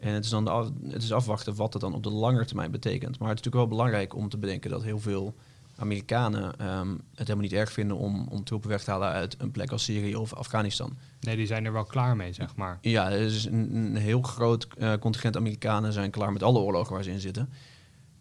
En 0.00 0.12
het 0.12 0.24
is 0.24 0.30
dan 0.30 0.74
het 0.88 1.02
is 1.02 1.12
afwachten 1.12 1.54
wat 1.54 1.72
dat 1.72 1.80
dan 1.80 1.94
op 1.94 2.02
de 2.02 2.10
lange 2.10 2.44
termijn 2.44 2.70
betekent. 2.70 3.18
Maar 3.18 3.28
het 3.28 3.38
is 3.38 3.44
natuurlijk 3.44 3.70
wel 3.70 3.78
belangrijk 3.78 4.14
om 4.14 4.28
te 4.28 4.38
bedenken 4.38 4.70
dat 4.70 4.82
heel 4.82 4.98
veel 4.98 5.34
Amerikanen 5.76 6.44
um, 6.78 7.00
het 7.14 7.26
helemaal 7.26 7.42
niet 7.42 7.52
erg 7.52 7.72
vinden 7.72 7.96
om, 7.96 8.26
om 8.28 8.44
troepen 8.44 8.68
weg 8.68 8.84
te 8.84 8.90
halen 8.90 9.08
uit 9.08 9.36
een 9.38 9.50
plek 9.50 9.70
als 9.70 9.84
Syrië 9.84 10.16
of 10.16 10.34
Afghanistan. 10.34 10.96
Nee, 11.20 11.36
die 11.36 11.46
zijn 11.46 11.64
er 11.64 11.72
wel 11.72 11.84
klaar 11.84 12.16
mee, 12.16 12.32
zeg 12.32 12.56
maar. 12.56 12.78
Ja, 12.80 13.10
er 13.10 13.20
is 13.20 13.44
een, 13.44 13.76
een 13.76 13.96
heel 13.96 14.22
groot 14.22 14.68
uh, 14.78 14.92
contingent 15.00 15.36
Amerikanen 15.36 15.92
zijn 15.92 16.10
klaar 16.10 16.32
met 16.32 16.42
alle 16.42 16.58
oorlogen 16.58 16.94
waar 16.94 17.02
ze 17.02 17.10
in 17.10 17.20
zitten. 17.20 17.48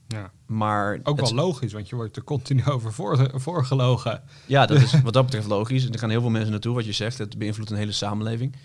Ja. 0.08 0.32
Maar 0.46 1.00
ook 1.04 1.20
wel 1.20 1.34
logisch, 1.34 1.74
want 1.74 1.90
je 1.90 1.96
wordt 1.96 2.16
er 2.16 2.24
continu 2.24 2.66
over 2.74 2.94
voor, 2.94 3.32
voorgelogen. 3.34 4.24
Ja, 4.46 4.66
dat 4.66 4.82
is 4.82 5.02
wat 5.02 5.14
dat 5.14 5.26
betreft 5.26 5.48
logisch. 5.48 5.90
Er 5.90 6.00
gaan 6.00 6.10
heel 6.10 6.22
veel 6.22 6.30
mensen 6.30 6.52
naartoe, 6.52 6.76
wat 6.76 6.86
je 6.86 6.92
zegt. 6.92 7.18
Het 7.18 7.38
beïnvloedt 7.38 7.70
een 7.70 7.78
hele 7.78 7.92
samenleving. 7.92 8.56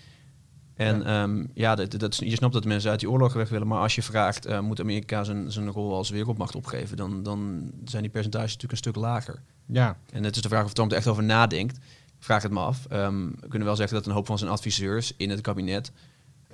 En 0.75 1.01
ja, 1.01 1.23
um, 1.23 1.49
ja 1.53 1.75
dat, 1.75 1.99
dat, 1.99 2.15
je 2.15 2.35
snapt 2.35 2.53
dat 2.53 2.65
mensen 2.65 2.89
uit 2.89 2.99
die 2.99 3.09
oorlog 3.09 3.33
weg 3.33 3.49
willen, 3.49 3.67
maar 3.67 3.81
als 3.81 3.95
je 3.95 4.01
vraagt, 4.01 4.47
uh, 4.47 4.59
moet 4.59 4.79
Amerika 4.79 5.23
zijn, 5.23 5.51
zijn 5.51 5.71
rol 5.71 5.93
als 5.93 6.09
wereldmacht 6.09 6.55
opgeven, 6.55 6.97
dan, 6.97 7.23
dan 7.23 7.71
zijn 7.85 8.01
die 8.01 8.11
percentages 8.11 8.53
natuurlijk 8.53 8.71
een 8.71 8.91
stuk 8.91 8.95
lager. 8.95 9.41
Ja. 9.65 9.97
En 10.11 10.23
het 10.23 10.35
is 10.35 10.41
de 10.41 10.49
vraag 10.49 10.63
of 10.65 10.73
Trump 10.73 10.91
er 10.91 10.97
echt 10.97 11.07
over 11.07 11.23
nadenkt. 11.23 11.79
Vraag 12.19 12.43
het 12.43 12.51
me 12.51 12.59
af. 12.59 12.87
Um, 12.91 13.35
we 13.39 13.47
kunnen 13.47 13.67
wel 13.67 13.75
zeggen 13.75 13.97
dat 13.97 14.05
een 14.05 14.11
hoop 14.11 14.25
van 14.25 14.37
zijn 14.37 14.51
adviseurs 14.51 15.13
in 15.17 15.29
het 15.29 15.41
kabinet, 15.41 15.91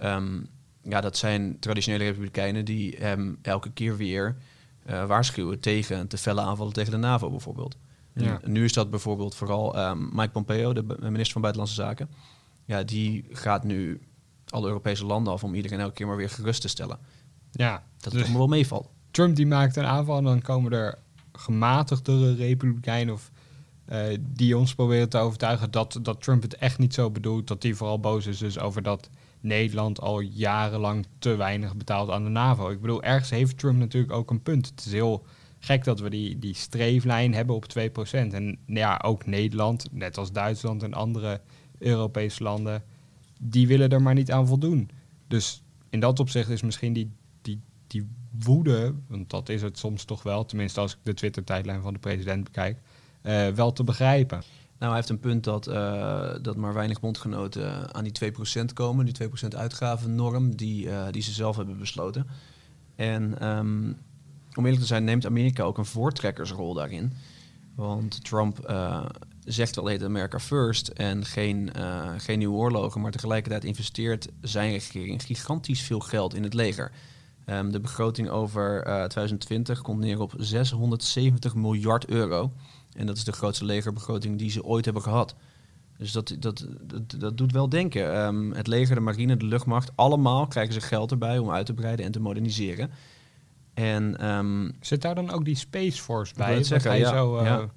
um, 0.03 0.47
ja, 0.83 1.01
dat 1.01 1.17
zijn 1.17 1.59
traditionele 1.59 2.03
republikeinen 2.03 2.65
die 2.65 2.95
hem 2.99 3.37
elke 3.41 3.71
keer 3.71 3.97
weer 3.97 4.35
uh, 4.89 5.05
waarschuwen 5.05 5.59
tegen 5.59 6.07
te 6.07 6.17
felle 6.17 6.41
aanvallen 6.41 6.73
tegen 6.73 6.91
de 6.91 6.97
NAVO 6.97 7.29
bijvoorbeeld. 7.29 7.77
Ja. 8.13 8.39
Nu 8.43 8.63
is 8.63 8.73
dat 8.73 8.89
bijvoorbeeld 8.89 9.35
vooral 9.35 9.95
Mike 9.95 10.29
Pompeo, 10.29 10.73
de 10.73 10.83
minister 10.99 11.31
van 11.31 11.41
Buitenlandse 11.41 11.81
Zaken. 11.81 12.09
Ja, 12.65 12.83
die 12.83 13.25
gaat 13.29 13.63
nu 13.63 14.01
alle 14.51 14.67
Europese 14.67 15.05
landen 15.05 15.33
af 15.33 15.43
om 15.43 15.55
iedereen 15.55 15.79
elke 15.79 15.93
keer 15.93 16.07
maar 16.07 16.15
weer 16.15 16.29
gerust 16.29 16.61
te 16.61 16.67
stellen. 16.67 16.97
Ja, 17.51 17.83
dat 17.97 18.13
dus 18.13 18.21
het 18.21 18.33
wel 18.33 18.47
meevalt. 18.47 18.89
Trump 19.11 19.35
die 19.35 19.47
maakt 19.47 19.75
een 19.75 19.85
aanval 19.85 20.17
en 20.17 20.23
dan 20.23 20.41
komen 20.41 20.71
er 20.71 20.97
gematigdere 21.31 22.35
republikeinen 22.35 23.13
of 23.13 23.31
uh, 23.91 24.17
die 24.19 24.57
ons 24.57 24.75
proberen 24.75 25.09
te 25.09 25.17
overtuigen 25.17 25.71
dat, 25.71 25.99
dat 26.01 26.21
Trump 26.21 26.41
het 26.41 26.55
echt 26.55 26.77
niet 26.77 26.93
zo 26.93 27.09
bedoelt. 27.09 27.47
Dat 27.47 27.63
hij 27.63 27.73
vooral 27.73 27.99
boos 27.99 28.25
is 28.25 28.37
dus 28.37 28.59
over 28.59 28.81
dat 28.81 29.09
Nederland 29.39 30.01
al 30.01 30.19
jarenlang 30.19 31.07
te 31.19 31.35
weinig 31.35 31.75
betaalt 31.75 32.09
aan 32.09 32.23
de 32.23 32.29
NAVO. 32.29 32.69
Ik 32.69 32.81
bedoel, 32.81 33.03
ergens 33.03 33.29
heeft 33.29 33.57
Trump 33.57 33.77
natuurlijk 33.77 34.13
ook 34.13 34.29
een 34.29 34.41
punt. 34.41 34.67
Het 34.67 34.85
is 34.85 34.91
heel 34.91 35.25
gek 35.59 35.83
dat 35.83 35.99
we 35.99 36.09
die, 36.09 36.39
die 36.39 36.55
streeflijn 36.55 37.33
hebben 37.33 37.55
op 37.55 37.65
2%. 37.79 38.11
En 38.11 38.57
ja, 38.65 39.01
ook 39.03 39.25
Nederland, 39.25 39.87
net 39.91 40.17
als 40.17 40.31
Duitsland 40.31 40.83
en 40.83 40.93
andere 40.93 41.41
Europese 41.79 42.43
landen 42.43 42.83
die 43.43 43.67
willen 43.67 43.89
er 43.89 44.01
maar 44.01 44.13
niet 44.13 44.31
aan 44.31 44.47
voldoen. 44.47 44.89
Dus 45.27 45.63
in 45.89 45.99
dat 45.99 46.19
opzicht 46.19 46.49
is 46.49 46.61
misschien 46.61 46.93
die, 46.93 47.11
die, 47.41 47.61
die 47.87 48.07
woede, 48.43 48.93
want 49.07 49.29
dat 49.29 49.49
is 49.49 49.61
het 49.61 49.77
soms 49.77 50.03
toch 50.03 50.23
wel, 50.23 50.45
tenminste 50.45 50.79
als 50.79 50.91
ik 50.91 50.97
de 51.03 51.13
Twitter-tijdlijn 51.13 51.81
van 51.81 51.93
de 51.93 51.99
president 51.99 52.43
bekijk, 52.43 52.81
eh, 53.21 53.47
wel 53.47 53.73
te 53.73 53.83
begrijpen. 53.83 54.41
Nou, 54.77 54.93
hij 54.93 54.95
heeft 54.95 55.09
een 55.09 55.19
punt 55.19 55.43
dat, 55.43 55.67
uh, 55.67 56.35
dat 56.41 56.55
maar 56.55 56.73
weinig 56.73 56.99
bondgenoten 56.99 57.93
aan 57.93 58.03
die 58.03 58.11
2% 58.11 58.73
komen, 58.73 59.05
die 59.05 59.13
2% 59.13 59.55
uitgavennorm 59.55 60.55
die, 60.55 60.85
uh, 60.85 61.07
die 61.11 61.21
ze 61.21 61.31
zelf 61.31 61.55
hebben 61.55 61.77
besloten. 61.77 62.27
En 62.95 63.47
um, 63.47 63.97
om 64.55 64.63
eerlijk 64.63 64.81
te 64.81 64.87
zijn, 64.87 65.03
neemt 65.03 65.25
Amerika 65.25 65.63
ook 65.63 65.77
een 65.77 65.85
voortrekkersrol 65.85 66.73
daarin. 66.73 67.13
Want 67.75 68.23
Trump 68.23 68.59
zegt 69.45 69.75
wel 69.75 69.87
heet 69.87 70.03
America 70.03 70.39
first 70.39 70.87
en 70.87 71.25
geen, 71.25 71.71
geen 72.17 72.37
nieuwe 72.37 72.57
oorlogen, 72.57 73.01
maar 73.01 73.11
tegelijkertijd 73.11 73.63
investeert 73.63 74.27
zijn 74.41 74.71
regering 74.71 75.23
gigantisch 75.23 75.81
veel 75.81 75.99
geld 75.99 76.33
in 76.33 76.43
het 76.43 76.53
leger. 76.53 76.91
Um, 77.45 77.71
de 77.71 77.79
begroting 77.79 78.29
over 78.29 78.83
2020 78.83 79.81
komt 79.81 79.99
neer 79.99 80.19
op 80.19 80.33
670 80.37 81.55
miljard 81.55 82.05
euro. 82.05 82.51
En 82.93 83.05
dat 83.05 83.17
is 83.17 83.23
de 83.23 83.31
grootste 83.31 83.65
legerbegroting 83.65 84.37
die 84.37 84.49
ze 84.49 84.63
ooit 84.63 84.85
hebben 84.85 85.03
gehad. 85.03 85.35
Dus 85.97 86.11
dat, 86.11 86.35
dat, 86.39 86.67
dat, 86.81 87.19
dat 87.19 87.37
doet 87.37 87.51
wel 87.51 87.69
denken. 87.69 88.25
Um, 88.25 88.51
het 88.51 88.67
leger, 88.67 88.95
de 88.95 89.01
marine, 89.01 89.37
de 89.37 89.45
luchtmacht, 89.45 89.91
allemaal 89.95 90.47
krijgen 90.47 90.73
ze 90.73 90.81
geld 90.81 91.11
erbij 91.11 91.37
om 91.37 91.51
uit 91.51 91.65
te 91.65 91.73
breiden 91.73 92.05
en 92.05 92.11
te 92.11 92.19
moderniseren. 92.19 92.91
En, 93.73 94.29
um, 94.29 94.71
Zit 94.79 95.01
daar 95.01 95.15
dan 95.15 95.31
ook 95.31 95.45
die 95.45 95.55
Space 95.55 96.01
Force 96.01 96.33
bij? 96.35 96.63
Zeggen, 96.63 96.91
hij 96.91 96.99
ja, 96.99 97.09
zo 97.09 97.37
uh, 97.37 97.45
ja. 97.45 97.69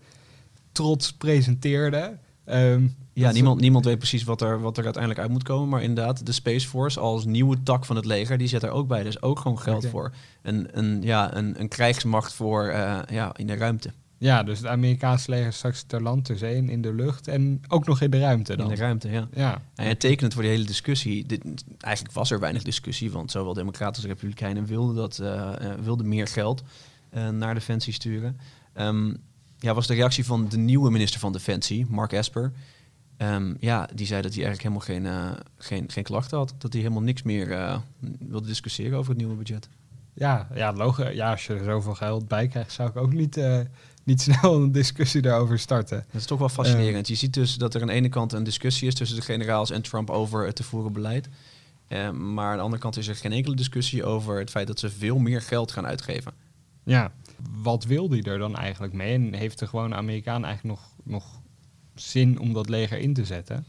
Trots 0.75 1.13
presenteerde. 1.13 2.17
Um, 2.47 2.95
ja, 3.13 3.33
niemand, 3.33 3.61
niemand 3.61 3.85
weet 3.85 3.99
precies 3.99 4.25
wat 4.25 4.41
er, 4.41 4.61
wat 4.61 4.79
er 4.79 4.85
uiteindelijk 4.85 5.23
uit 5.23 5.31
moet 5.31 5.43
komen. 5.43 5.69
Maar 5.69 5.83
inderdaad, 5.83 6.27
de 6.27 6.33
Space 6.33 6.69
Force 6.69 7.01
als 7.01 7.25
nieuwe 7.25 7.63
tak 7.63 7.85
van 7.85 7.97
het 7.97 8.05
leger, 8.05 8.39
die 8.39 8.49
zet 8.49 8.63
er 8.63 8.71
ook 8.71 8.89
bij. 8.89 9.03
Dus 9.03 9.23
ook 9.23 9.39
gewoon 9.39 9.59
geld 9.59 9.87
voor. 9.87 10.13
Een, 10.43 10.69
een, 10.79 11.03
ja, 11.03 11.37
een, 11.37 11.61
een 11.61 11.69
krijgsmacht 11.69 12.33
voor 12.33 12.67
uh, 12.67 12.99
ja, 13.11 13.37
in 13.37 13.47
de 13.47 13.57
ruimte. 13.57 13.93
Ja, 14.19 14.43
dus 14.43 14.59
het 14.59 14.67
Amerikaanse 14.67 15.31
leger 15.31 15.53
straks 15.53 15.83
ter 15.83 16.03
land, 16.03 16.25
ter 16.25 16.39
zee 16.39 16.57
en 16.57 16.69
in 16.69 16.83
de 16.83 16.95
lucht 16.95 17.29
en 17.29 17.61
ook 17.69 17.87
nog 17.87 18.01
in 18.01 18.11
de 18.11 18.19
ruimte 18.19 18.57
dan. 18.57 18.71
In 18.71 18.75
de 18.75 18.81
ruimte, 18.81 19.11
ja. 19.11 19.29
ja. 19.35 19.63
En 19.75 19.89
het 19.89 20.01
tekenend 20.01 20.35
voor 20.35 20.43
de 20.43 20.49
hele 20.49 20.65
discussie, 20.65 21.27
dit, 21.27 21.65
eigenlijk 21.79 22.15
was 22.15 22.31
er 22.31 22.41
weinig 22.41 22.63
discussie, 22.63 23.11
want 23.11 23.31
zowel 23.31 23.55
democraten 23.55 23.97
als 23.97 24.05
republikeinen 24.05 24.67
wilden, 24.67 24.97
dat, 24.97 25.19
uh, 25.23 25.27
uh, 25.29 25.73
wilden 25.83 26.09
meer 26.09 26.27
geld 26.27 26.63
naar 27.33 27.55
Defensie 27.55 27.93
sturen. 27.93 28.39
Um, 28.77 29.17
ja, 29.65 29.75
was 29.75 29.87
de 29.87 29.95
reactie 29.95 30.25
van 30.25 30.49
de 30.49 30.57
nieuwe 30.57 30.91
minister 30.91 31.21
van 31.21 31.33
Defensie, 31.33 31.87
Mark 31.89 32.13
Esper. 32.13 32.53
Um, 33.19 33.57
ja, 33.61 33.89
die 33.95 34.07
zei 34.07 34.23
dat 34.23 34.35
hij 34.35 34.45
eigenlijk 34.45 34.87
helemaal 34.87 35.15
geen, 35.15 35.37
geen, 35.59 35.91
geen 35.91 36.05
klachten 36.05 36.39
had. 36.39 36.55
Dat 36.59 36.73
hij 36.73 36.83
helemaal 36.83 37.03
niks 37.03 37.23
meer 37.23 37.81
wilde 38.19 38.47
discussiëren 38.47 38.99
over 38.99 39.11
het 39.11 39.19
nieuwe 39.19 39.35
budget. 39.35 39.69
Ja, 40.15 40.49
ja, 40.55 40.73
logisch. 40.73 41.15
ja, 41.15 41.31
als 41.31 41.47
je 41.47 41.55
er 41.55 41.65
zoveel 41.65 41.95
geld 41.95 42.29
bij 42.29 42.49
krijgt, 42.49 42.73
zou 42.73 42.89
ik 42.89 42.97
ook 42.97 43.13
niet 43.13 43.37
niet 44.05 44.21
snel 44.31 44.55
een 44.55 44.73
discussie 44.73 45.23
daarover 45.23 45.59
starten. 45.59 46.05
Dat 46.11 46.21
is 46.21 46.27
toch 46.27 46.39
wel 46.39 46.49
fascinerend. 46.49 47.09
Uh, 47.09 47.15
je 47.15 47.21
ziet 47.21 47.35
dus 47.35 47.55
dat 47.55 47.75
er 47.75 47.81
aan 47.81 47.87
de 47.87 47.93
ene 47.93 48.09
kant 48.09 48.33
een 48.33 48.45
discussie 48.45 48.89
is 48.89 48.95
tussen 48.95 49.17
de 49.17 49.23
generaals 49.23 49.71
en 49.71 49.83
Trump 49.83 50.11
over 50.11 50.47
het 50.47 50.57
te 50.57 50.63
voeren 50.63 50.93
beleid. 50.93 51.29
Uh, 51.89 52.11
maar 52.11 52.51
aan 52.51 52.57
de 52.57 52.63
andere 52.63 52.83
kant 52.83 52.97
is 52.97 53.09
er 53.09 53.17
geen 53.17 53.33
enkele 53.33 53.57
discussie 53.57 54.05
over 54.05 54.39
het 54.39 54.51
feit 54.51 54.67
dat 54.67 54.79
ze 54.79 54.91
veel 54.91 55.19
meer 55.19 55.43
geld 55.43 55.73
gaan 55.73 55.87
uitgeven. 55.87 56.33
Ja, 56.85 57.13
wat 57.63 57.85
wil 57.85 58.11
hij 58.11 58.23
er 58.23 58.39
dan 58.39 58.57
eigenlijk 58.57 58.93
mee? 58.93 59.15
En 59.15 59.35
heeft 59.35 59.59
de 59.59 59.67
gewone 59.67 59.95
Amerikaan 59.95 60.45
eigenlijk 60.45 60.79
nog, 60.79 60.91
nog 61.03 61.41
zin 61.95 62.39
om 62.39 62.53
dat 62.53 62.69
leger 62.69 62.99
in 62.99 63.15
te 63.15 63.25
zetten? 63.25 63.65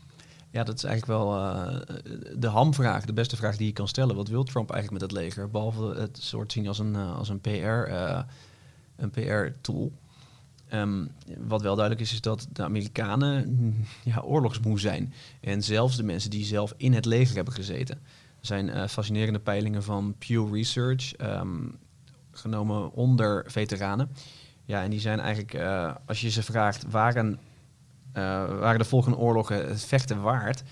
Ja, 0.51 0.63
dat 0.63 0.75
is 0.75 0.84
eigenlijk 0.84 1.19
wel 1.19 1.38
uh, 1.38 1.80
de 2.38 2.47
hamvraag, 2.47 3.06
de 3.06 3.13
beste 3.13 3.36
vraag 3.36 3.58
die 3.58 3.67
je 3.67 3.73
kan 3.73 3.88
stellen. 3.88 4.15
Wat 4.15 4.28
wil 4.28 4.43
Trump 4.43 4.71
eigenlijk 4.71 5.01
met 5.01 5.12
het 5.12 5.21
leger? 5.21 5.49
Behalve 5.49 5.99
het 5.99 6.17
soort 6.21 6.51
zien 6.51 6.67
als 6.67 6.80
een, 6.80 6.95
als 6.95 7.30
een 7.30 7.41
PR, 7.41 7.91
een 8.95 9.10
PR-tool. 9.12 9.91
Um, 10.73 11.12
wat 11.38 11.62
wel 11.62 11.75
duidelijk 11.75 12.06
is, 12.06 12.13
is 12.13 12.21
dat 12.21 12.47
de 12.51 12.63
Amerikanen 12.63 13.75
ja, 14.04 14.19
oorlogsmoe 14.21 14.80
zijn. 14.80 15.13
En 15.41 15.63
zelfs 15.63 15.95
de 15.95 16.04
mensen 16.04 16.30
die 16.30 16.45
zelf 16.45 16.73
in 16.78 16.93
het 16.93 17.06
leger 17.06 17.36
hebben 17.36 17.54
gezeten. 17.54 17.95
Er 18.39 18.45
zijn 18.45 18.89
fascinerende 18.89 19.39
peilingen 19.39 19.84
van 19.84 20.15
Pew 20.17 20.56
Research, 20.56 21.17
um, 21.21 21.78
genomen 22.38 22.91
onder 22.91 23.43
veteranen. 23.48 24.10
Ja, 24.65 24.84
en 24.84 24.89
die 24.89 25.00
zijn 25.00 25.19
eigenlijk, 25.19 25.54
uh, 25.54 25.95
als 26.06 26.21
je 26.21 26.30
ze 26.30 26.43
vraagt, 26.43 26.86
waren, 26.89 27.39
uh, 28.13 28.24
waren 28.60 28.80
de 28.80 28.86
volgende 28.86 29.17
oorlogen 29.17 29.67
het 29.67 29.86
vechten 29.86 30.21
waard? 30.21 30.63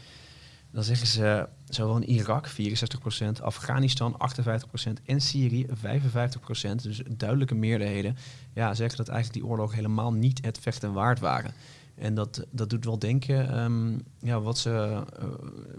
Dan 0.72 0.84
zeggen 0.84 1.08
ze 1.08 1.48
zowel 1.66 1.96
in 1.96 2.10
Irak 2.10 2.50
64%, 2.50 3.42
Afghanistan 3.42 4.16
58% 4.18 5.06
en 5.06 5.22
Syrië 5.22 5.66
55%. 5.66 6.82
Dus 6.82 7.02
duidelijke 7.18 7.56
meerderheden 7.56 8.18
ja, 8.54 8.74
zeggen 8.74 8.98
dat 8.98 9.08
eigenlijk 9.08 9.40
die 9.42 9.52
oorlogen 9.52 9.76
helemaal 9.76 10.14
niet 10.14 10.46
het 10.46 10.60
vechten 10.60 10.94
waard 10.94 11.20
waren. 11.20 11.54
En 11.96 12.14
dat, 12.14 12.46
dat 12.52 12.70
doet 12.70 12.86
wel 12.86 13.00
denken 13.00 13.60
um, 13.64 14.04
ja, 14.20 14.42
wat, 14.42 14.58
ze, 14.58 15.04
uh, 15.20 15.28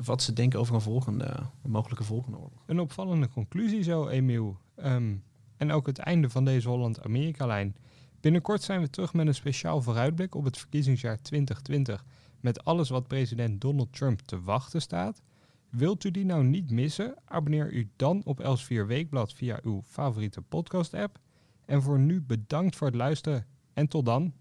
wat 0.04 0.22
ze 0.22 0.32
denken 0.32 0.58
over 0.58 0.74
een, 0.74 0.80
volgende, 0.80 1.34
mogelijke 1.62 2.04
volgende 2.04 2.36
oorlog. 2.36 2.62
Een 2.66 2.80
opvallende 2.80 3.28
conclusie 3.28 3.82
zo, 3.82 4.08
Emiel. 4.08 4.56
Um, 4.84 5.22
en 5.56 5.72
ook 5.72 5.86
het 5.86 5.98
einde 5.98 6.30
van 6.30 6.44
deze 6.44 6.68
Holland-Amerika-lijn. 6.68 7.76
Binnenkort 8.20 8.62
zijn 8.62 8.80
we 8.80 8.90
terug 8.90 9.12
met 9.14 9.26
een 9.26 9.34
speciaal 9.34 9.82
vooruitblik 9.82 10.34
op 10.34 10.44
het 10.44 10.58
verkiezingsjaar 10.58 11.22
2020 11.22 12.04
met 12.40 12.64
alles 12.64 12.88
wat 12.88 13.06
president 13.06 13.60
Donald 13.60 13.92
Trump 13.92 14.20
te 14.20 14.40
wachten 14.40 14.80
staat. 14.80 15.22
Wilt 15.70 16.04
u 16.04 16.10
die 16.10 16.24
nou 16.24 16.44
niet 16.44 16.70
missen? 16.70 17.14
Abonneer 17.24 17.72
u 17.72 17.90
dan 17.96 18.22
op 18.24 18.42
Els4 18.42 18.86
Weekblad 18.86 19.32
via 19.32 19.58
uw 19.62 19.82
favoriete 19.82 20.42
podcast-app. 20.42 21.18
En 21.64 21.82
voor 21.82 21.98
nu 21.98 22.22
bedankt 22.22 22.76
voor 22.76 22.86
het 22.86 22.96
luisteren 22.96 23.46
en 23.72 23.88
tot 23.88 24.04
dan. 24.04 24.32